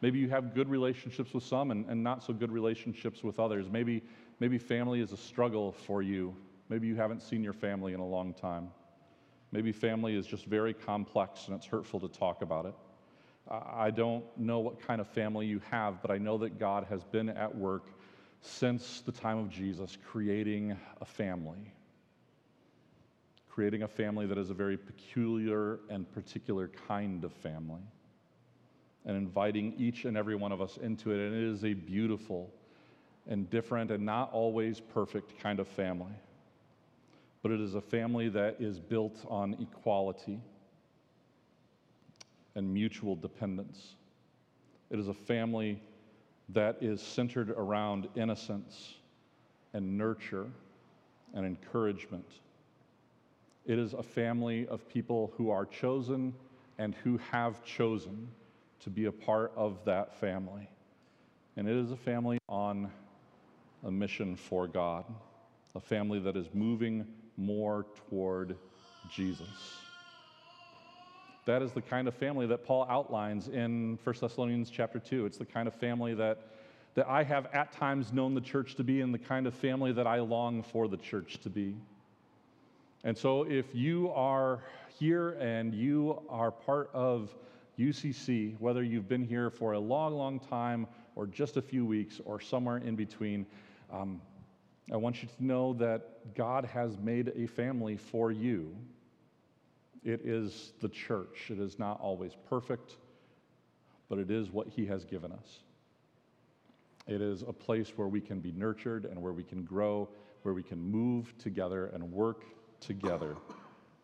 Maybe 0.00 0.18
you 0.18 0.28
have 0.30 0.54
good 0.54 0.68
relationships 0.68 1.32
with 1.32 1.44
some 1.44 1.70
and, 1.70 1.86
and 1.88 2.02
not 2.02 2.22
so 2.24 2.32
good 2.32 2.50
relationships 2.50 3.22
with 3.22 3.38
others. 3.38 3.66
Maybe, 3.70 4.02
maybe 4.40 4.58
family 4.58 5.00
is 5.00 5.12
a 5.12 5.16
struggle 5.16 5.72
for 5.72 6.02
you. 6.02 6.34
Maybe 6.68 6.86
you 6.86 6.96
haven't 6.96 7.22
seen 7.22 7.44
your 7.44 7.52
family 7.52 7.92
in 7.92 8.00
a 8.00 8.06
long 8.06 8.34
time. 8.34 8.70
Maybe 9.52 9.70
family 9.70 10.16
is 10.16 10.26
just 10.26 10.46
very 10.46 10.72
complex 10.72 11.46
and 11.46 11.54
it's 11.54 11.66
hurtful 11.66 12.00
to 12.00 12.08
talk 12.08 12.40
about 12.40 12.64
it. 12.66 12.74
I 13.50 13.90
don't 13.90 14.24
know 14.38 14.60
what 14.60 14.80
kind 14.80 15.00
of 15.00 15.08
family 15.08 15.46
you 15.46 15.60
have, 15.70 16.00
but 16.00 16.10
I 16.10 16.16
know 16.18 16.38
that 16.38 16.58
God 16.58 16.86
has 16.88 17.04
been 17.04 17.28
at 17.28 17.54
work 17.54 17.84
since 18.40 19.02
the 19.02 19.12
time 19.12 19.38
of 19.38 19.50
Jesus, 19.50 19.98
creating 20.10 20.76
a 21.00 21.04
family. 21.04 21.72
Creating 23.50 23.82
a 23.82 23.88
family 23.88 24.26
that 24.26 24.38
is 24.38 24.48
a 24.48 24.54
very 24.54 24.78
peculiar 24.78 25.80
and 25.90 26.10
particular 26.12 26.70
kind 26.88 27.22
of 27.22 27.32
family. 27.34 27.82
And 29.04 29.16
inviting 29.16 29.74
each 29.76 30.06
and 30.06 30.16
every 30.16 30.36
one 30.36 30.52
of 30.52 30.62
us 30.62 30.78
into 30.78 31.10
it. 31.10 31.18
And 31.18 31.34
it 31.34 31.52
is 31.52 31.64
a 31.64 31.74
beautiful 31.74 32.50
and 33.26 33.50
different 33.50 33.90
and 33.90 34.06
not 34.06 34.32
always 34.32 34.80
perfect 34.80 35.38
kind 35.40 35.60
of 35.60 35.68
family. 35.68 36.14
But 37.42 37.50
it 37.50 37.60
is 37.60 37.74
a 37.74 37.80
family 37.80 38.28
that 38.28 38.56
is 38.60 38.78
built 38.78 39.24
on 39.28 39.54
equality 39.60 40.40
and 42.54 42.72
mutual 42.72 43.16
dependence. 43.16 43.96
It 44.90 44.98
is 44.98 45.08
a 45.08 45.14
family 45.14 45.80
that 46.50 46.76
is 46.80 47.00
centered 47.00 47.50
around 47.50 48.08
innocence 48.14 48.94
and 49.72 49.98
nurture 49.98 50.46
and 51.34 51.46
encouragement. 51.46 52.26
It 53.64 53.78
is 53.78 53.94
a 53.94 54.02
family 54.02 54.66
of 54.68 54.88
people 54.88 55.32
who 55.36 55.50
are 55.50 55.64
chosen 55.64 56.34
and 56.78 56.94
who 56.96 57.18
have 57.30 57.64
chosen 57.64 58.28
to 58.80 58.90
be 58.90 59.06
a 59.06 59.12
part 59.12 59.52
of 59.56 59.84
that 59.84 60.18
family. 60.18 60.68
And 61.56 61.68
it 61.68 61.76
is 61.76 61.90
a 61.90 61.96
family 61.96 62.38
on 62.48 62.90
a 63.84 63.90
mission 63.90 64.36
for 64.36 64.66
God, 64.66 65.04
a 65.74 65.80
family 65.80 66.18
that 66.20 66.36
is 66.36 66.46
moving 66.52 67.06
more 67.42 67.86
toward 68.08 68.56
Jesus. 69.10 69.76
That 71.44 71.60
is 71.60 71.72
the 71.72 71.82
kind 71.82 72.06
of 72.06 72.14
family 72.14 72.46
that 72.46 72.64
Paul 72.64 72.86
outlines 72.88 73.48
in 73.48 73.98
1 74.04 74.14
Thessalonians 74.20 74.70
chapter 74.70 75.00
2. 75.00 75.26
It's 75.26 75.38
the 75.38 75.44
kind 75.44 75.66
of 75.66 75.74
family 75.74 76.14
that, 76.14 76.38
that 76.94 77.08
I 77.08 77.24
have 77.24 77.46
at 77.52 77.72
times 77.72 78.12
known 78.12 78.34
the 78.34 78.40
church 78.40 78.76
to 78.76 78.84
be 78.84 79.00
and 79.00 79.12
the 79.12 79.18
kind 79.18 79.46
of 79.46 79.54
family 79.54 79.92
that 79.92 80.06
I 80.06 80.20
long 80.20 80.62
for 80.62 80.86
the 80.86 80.96
church 80.96 81.40
to 81.40 81.50
be. 81.50 81.74
And 83.02 83.18
so 83.18 83.42
if 83.42 83.74
you 83.74 84.10
are 84.12 84.60
here 84.98 85.30
and 85.30 85.74
you 85.74 86.22
are 86.28 86.52
part 86.52 86.90
of 86.94 87.34
UCC, 87.76 88.54
whether 88.60 88.84
you've 88.84 89.08
been 89.08 89.24
here 89.24 89.50
for 89.50 89.72
a 89.72 89.78
long, 89.78 90.14
long 90.14 90.38
time 90.38 90.86
or 91.16 91.26
just 91.26 91.56
a 91.56 91.62
few 91.62 91.84
weeks 91.84 92.20
or 92.24 92.40
somewhere 92.40 92.76
in 92.78 92.94
between, 92.94 93.46
um, 93.92 94.20
I 94.90 94.96
want 94.96 95.22
you 95.22 95.28
to 95.36 95.44
know 95.44 95.74
that 95.74 96.34
God 96.34 96.64
has 96.64 96.98
made 96.98 97.32
a 97.36 97.46
family 97.46 97.96
for 97.96 98.32
you. 98.32 98.74
It 100.04 100.22
is 100.24 100.72
the 100.80 100.88
church. 100.88 101.50
It 101.50 101.60
is 101.60 101.78
not 101.78 102.00
always 102.00 102.32
perfect, 102.48 102.96
but 104.08 104.18
it 104.18 104.30
is 104.30 104.50
what 104.50 104.68
He 104.68 104.86
has 104.86 105.04
given 105.04 105.30
us. 105.30 105.60
It 107.06 107.20
is 107.20 107.42
a 107.42 107.52
place 107.52 107.92
where 107.96 108.08
we 108.08 108.20
can 108.20 108.40
be 108.40 108.52
nurtured 108.52 109.04
and 109.04 109.20
where 109.20 109.32
we 109.32 109.42
can 109.42 109.62
grow, 109.62 110.08
where 110.42 110.54
we 110.54 110.62
can 110.62 110.78
move 110.78 111.36
together 111.38 111.86
and 111.86 112.12
work 112.12 112.44
together 112.80 113.36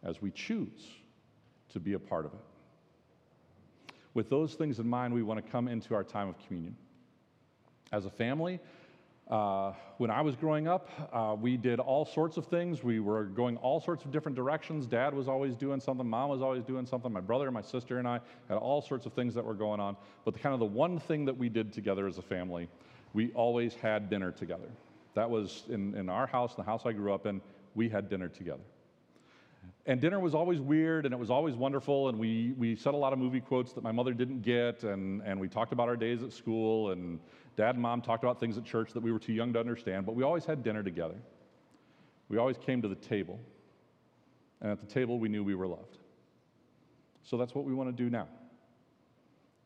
as 0.03 0.23
we 0.23 0.31
choose 0.31 0.87
to 1.71 1.81
be 1.81 1.95
a 1.95 1.99
part 1.99 2.25
of 2.25 2.33
it. 2.33 3.95
With 4.15 4.31
those 4.31 4.55
things 4.55 4.79
in 4.79 4.89
mind, 4.89 5.15
we 5.15 5.23
want 5.23 5.45
to 5.45 5.51
come 5.51 5.69
into 5.69 5.95
our 5.95 6.05
time 6.05 6.29
of 6.29 6.39
communion. 6.47 6.77
As 7.93 8.05
a 8.05 8.11
family, 8.11 8.61
uh, 9.29 9.75
when 9.99 10.11
I 10.11 10.23
was 10.23 10.37
growing 10.37 10.67
up, 10.69 10.89
uh, 11.13 11.37
we 11.39 11.59
did 11.59 11.81
all 11.81 12.07
sorts 12.07 12.39
of 12.39 12.47
things. 12.47 12.83
We 12.83 12.99
were 12.99 13.25
going 13.25 13.59
all 13.59 13.79
sorts 13.79 14.05
of 14.05 14.11
different 14.11 14.37
directions. 14.37 14.87
Dad 14.87 15.13
was 15.13 15.29
always 15.29 15.55
doing 15.55 15.81
something. 15.81 16.09
Mom 16.09 16.31
was 16.31 16.41
always 16.41 16.65
doing 16.65 16.87
something. 16.87 17.13
My 17.13 17.21
brother, 17.21 17.51
my 17.51 17.61
sister, 17.61 17.99
and 17.99 18.09
I 18.09 18.21
had 18.49 18.57
all 18.57 18.81
sorts 18.81 19.05
of 19.05 19.13
things 19.13 19.35
that 19.35 19.45
were 19.45 19.55
going 19.55 19.81
on. 19.81 19.97
But 20.25 20.33
the 20.33 20.41
kind 20.41 20.55
of 20.55 20.61
the 20.61 20.67
one 20.67 20.99
thing 20.99 21.27
that 21.27 21.37
we 21.37 21.51
did 21.51 21.75
together 21.75 22.07
as 22.07 22.17
a 22.17 22.23
family, 22.23 22.69
we 23.13 23.31
always 23.33 23.75
had 23.75 24.09
dinner 24.09 24.33
together. 24.33 24.71
That 25.15 25.29
was 25.29 25.65
in, 25.69 25.95
in 25.95 26.09
our 26.09 26.27
house, 26.27 26.55
the 26.55 26.63
house 26.63 26.87
I 26.87 26.93
grew 26.93 27.13
up 27.13 27.27
in, 27.27 27.43
we 27.75 27.89
had 27.89 28.09
dinner 28.09 28.29
together. 28.29 28.63
And 29.85 30.01
dinner 30.01 30.21
was 30.21 30.35
always 30.35 30.61
weird 30.61 31.07
and 31.07 31.15
it 31.15 31.19
was 31.19 31.31
always 31.31 31.55
wonderful. 31.55 32.09
And 32.09 32.19
we, 32.19 32.55
we 32.59 32.77
said 32.77 32.95
a 32.95 32.97
lot 32.97 33.13
of 33.13 33.19
movie 33.19 33.41
quotes 33.41 33.73
that 33.73 33.83
my 33.83 33.93
mother 33.93 34.13
didn't 34.13 34.43
get. 34.43 34.85
And, 34.85 35.23
and 35.23 35.41
we 35.41 35.49
talked 35.49 35.73
about 35.73 35.89
our 35.89 35.97
days 35.97 36.23
at 36.23 36.33
school. 36.33 36.91
And 36.91 37.19
dad 37.59 37.75
and 37.75 37.83
mom 37.83 38.01
talked 38.01 38.23
about 38.23 38.39
things 38.39 38.57
at 38.57 38.65
church 38.65 38.93
that 38.93 39.03
we 39.03 39.11
were 39.11 39.19
too 39.19 39.33
young 39.33 39.53
to 39.53 39.59
understand. 39.59 40.07
But 40.07 40.15
we 40.15 40.23
always 40.23 40.45
had 40.45 40.63
dinner 40.63 40.85
together. 40.85 41.17
We 42.29 42.39
always 42.39 42.57
came 42.57 42.81
to 42.83 42.89
the 42.89 42.95
table. 42.95 43.41
And 44.61 44.71
at 44.71 44.79
the 44.79 44.87
table, 44.87 45.19
we 45.19 45.29
knew 45.29 45.43
we 45.43 45.57
were 45.57 45.67
loved. 45.67 45.99
So 47.25 47.37
that's 47.37 47.57
what 47.57 47.65
we 47.65 47.75
want 47.75 47.95
to 47.95 48.05
do 48.05 48.09
now. 48.09 48.29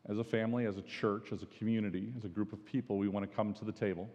as 0.09 0.17
a 0.17 0.23
family, 0.23 0.65
as 0.65 0.77
a 0.77 0.81
church, 0.81 1.31
as 1.31 1.43
a 1.43 1.45
community, 1.45 2.11
as 2.17 2.25
a 2.25 2.27
group 2.27 2.51
of 2.51 2.65
people, 2.65 2.97
we 2.97 3.07
want 3.07 3.29
to 3.29 3.35
come 3.35 3.53
to 3.53 3.65
the 3.65 3.71
table. 3.71 4.09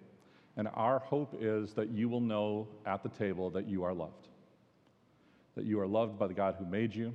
And 0.56 0.68
our 0.74 0.98
hope 0.98 1.36
is 1.40 1.72
that 1.74 1.90
you 1.90 2.08
will 2.08 2.20
know 2.20 2.68
at 2.84 3.02
the 3.02 3.08
table 3.08 3.48
that 3.50 3.66
you 3.66 3.84
are 3.84 3.94
loved. 3.94 4.28
That 5.56 5.64
you 5.64 5.80
are 5.80 5.86
loved 5.86 6.18
by 6.18 6.26
the 6.26 6.34
God 6.34 6.56
who 6.58 6.66
made 6.66 6.94
you, 6.94 7.14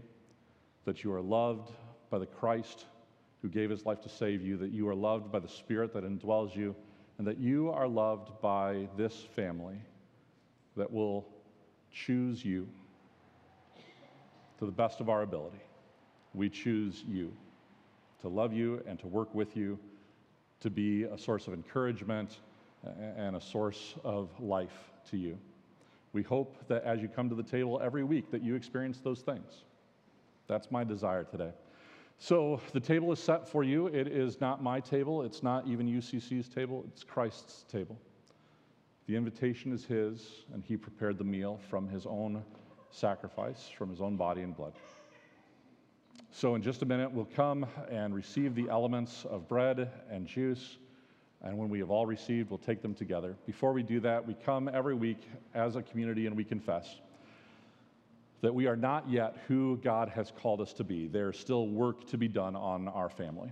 that 0.85 1.03
you 1.03 1.13
are 1.13 1.21
loved 1.21 1.71
by 2.09 2.19
the 2.19 2.25
Christ 2.25 2.85
who 3.43 3.49
gave 3.49 3.69
his 3.69 3.85
life 3.85 4.01
to 4.01 4.09
save 4.09 4.41
you, 4.41 4.57
that 4.57 4.71
you 4.71 4.87
are 4.87 4.95
loved 4.95 5.31
by 5.31 5.37
the 5.37 5.49
Spirit 5.49 5.93
that 5.93 6.05
indwells 6.05 6.55
you, 6.55 6.73
and 7.17 7.27
that 7.27 7.37
you 7.37 7.69
are 7.69 7.87
loved 7.87 8.31
by 8.41 8.87
this 8.97 9.27
family 9.35 9.75
that 10.77 10.91
will 10.91 11.27
choose 11.91 12.43
you 12.43 12.67
to 14.57 14.65
the 14.65 14.71
best 14.71 15.01
of 15.01 15.09
our 15.09 15.21
ability. 15.23 15.59
We 16.33 16.49
choose 16.49 17.03
you 17.05 17.33
to 18.21 18.29
love 18.29 18.53
you 18.53 18.81
and 18.87 18.97
to 18.99 19.07
work 19.07 19.35
with 19.35 19.57
you, 19.57 19.77
to 20.61 20.69
be 20.69 21.03
a 21.03 21.17
source 21.17 21.45
of 21.45 21.53
encouragement 21.53 22.37
and 23.17 23.35
a 23.35 23.41
source 23.41 23.95
of 24.05 24.29
life 24.39 24.91
to 25.11 25.17
you. 25.17 25.37
We 26.13 26.23
hope 26.23 26.65
that 26.69 26.83
as 26.85 27.01
you 27.01 27.09
come 27.09 27.27
to 27.27 27.35
the 27.35 27.43
table 27.43 27.81
every 27.83 28.05
week 28.05 28.31
that 28.31 28.41
you 28.41 28.55
experience 28.55 28.99
those 28.99 29.19
things. 29.19 29.65
That's 30.47 30.71
my 30.71 30.85
desire 30.85 31.25
today. 31.25 31.51
So 32.23 32.61
the 32.71 32.79
table 32.79 33.11
is 33.11 33.19
set 33.19 33.49
for 33.49 33.65
you. 33.65 33.87
It 33.87 34.07
is 34.07 34.39
not 34.39 34.63
my 34.63 34.79
table, 34.79 35.23
it's 35.23 35.43
not 35.43 35.67
even 35.67 35.87
UCC's 35.87 36.47
table, 36.47 36.85
it's 36.87 37.03
Christ's 37.03 37.65
table. 37.69 37.99
The 39.07 39.17
invitation 39.17 39.73
is 39.73 39.83
his, 39.83 40.45
and 40.53 40.63
he 40.63 40.77
prepared 40.77 41.17
the 41.17 41.25
meal 41.25 41.59
from 41.69 41.85
his 41.85 42.05
own 42.05 42.41
sacrifice, 42.91 43.67
from 43.77 43.89
his 43.89 43.99
own 43.99 44.15
body 44.15 44.41
and 44.41 44.55
blood. 44.55 44.71
So, 46.31 46.55
in 46.55 46.61
just 46.61 46.81
a 46.81 46.85
minute, 46.85 47.11
we'll 47.11 47.25
come 47.25 47.65
and 47.91 48.15
receive 48.15 48.55
the 48.55 48.69
elements 48.69 49.25
of 49.29 49.49
bread 49.49 49.91
and 50.09 50.25
juice. 50.25 50.77
And 51.41 51.57
when 51.57 51.67
we 51.67 51.79
have 51.79 51.91
all 51.91 52.05
received, 52.05 52.51
we'll 52.51 52.57
take 52.57 52.81
them 52.81 52.93
together. 52.93 53.35
Before 53.45 53.73
we 53.73 53.83
do 53.83 53.99
that, 53.99 54.25
we 54.25 54.33
come 54.33 54.69
every 54.69 54.95
week 54.95 55.19
as 55.53 55.75
a 55.75 55.81
community 55.81 56.25
and 56.27 56.37
we 56.37 56.45
confess 56.45 57.01
that 58.43 58.53
we 58.53 58.67
are 58.67 58.75
not 58.75 59.09
yet 59.09 59.37
who 59.47 59.77
God 59.77 60.09
has 60.09 60.29
called 60.29 60.59
us 60.59 60.73
to 60.73 60.83
be. 60.83 61.07
There's 61.07 61.39
still 61.39 61.69
work 61.69 62.05
to 62.09 62.17
be 62.17 62.27
done 62.27 62.57
on 62.57 62.89
our 62.89 63.09
family. 63.09 63.49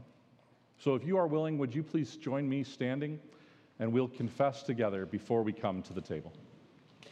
So, 0.77 0.95
if 0.95 1.05
you 1.05 1.15
are 1.15 1.27
willing, 1.27 1.57
would 1.59 1.73
you 1.73 1.81
please 1.81 2.17
join 2.17 2.47
me 2.47 2.65
standing 2.65 3.17
and 3.79 3.93
we'll 3.93 4.09
confess 4.09 4.63
together 4.63 5.05
before 5.05 5.43
we 5.43 5.53
come 5.53 5.81
to 5.83 5.93
the 5.93 6.01
table. 6.01 6.33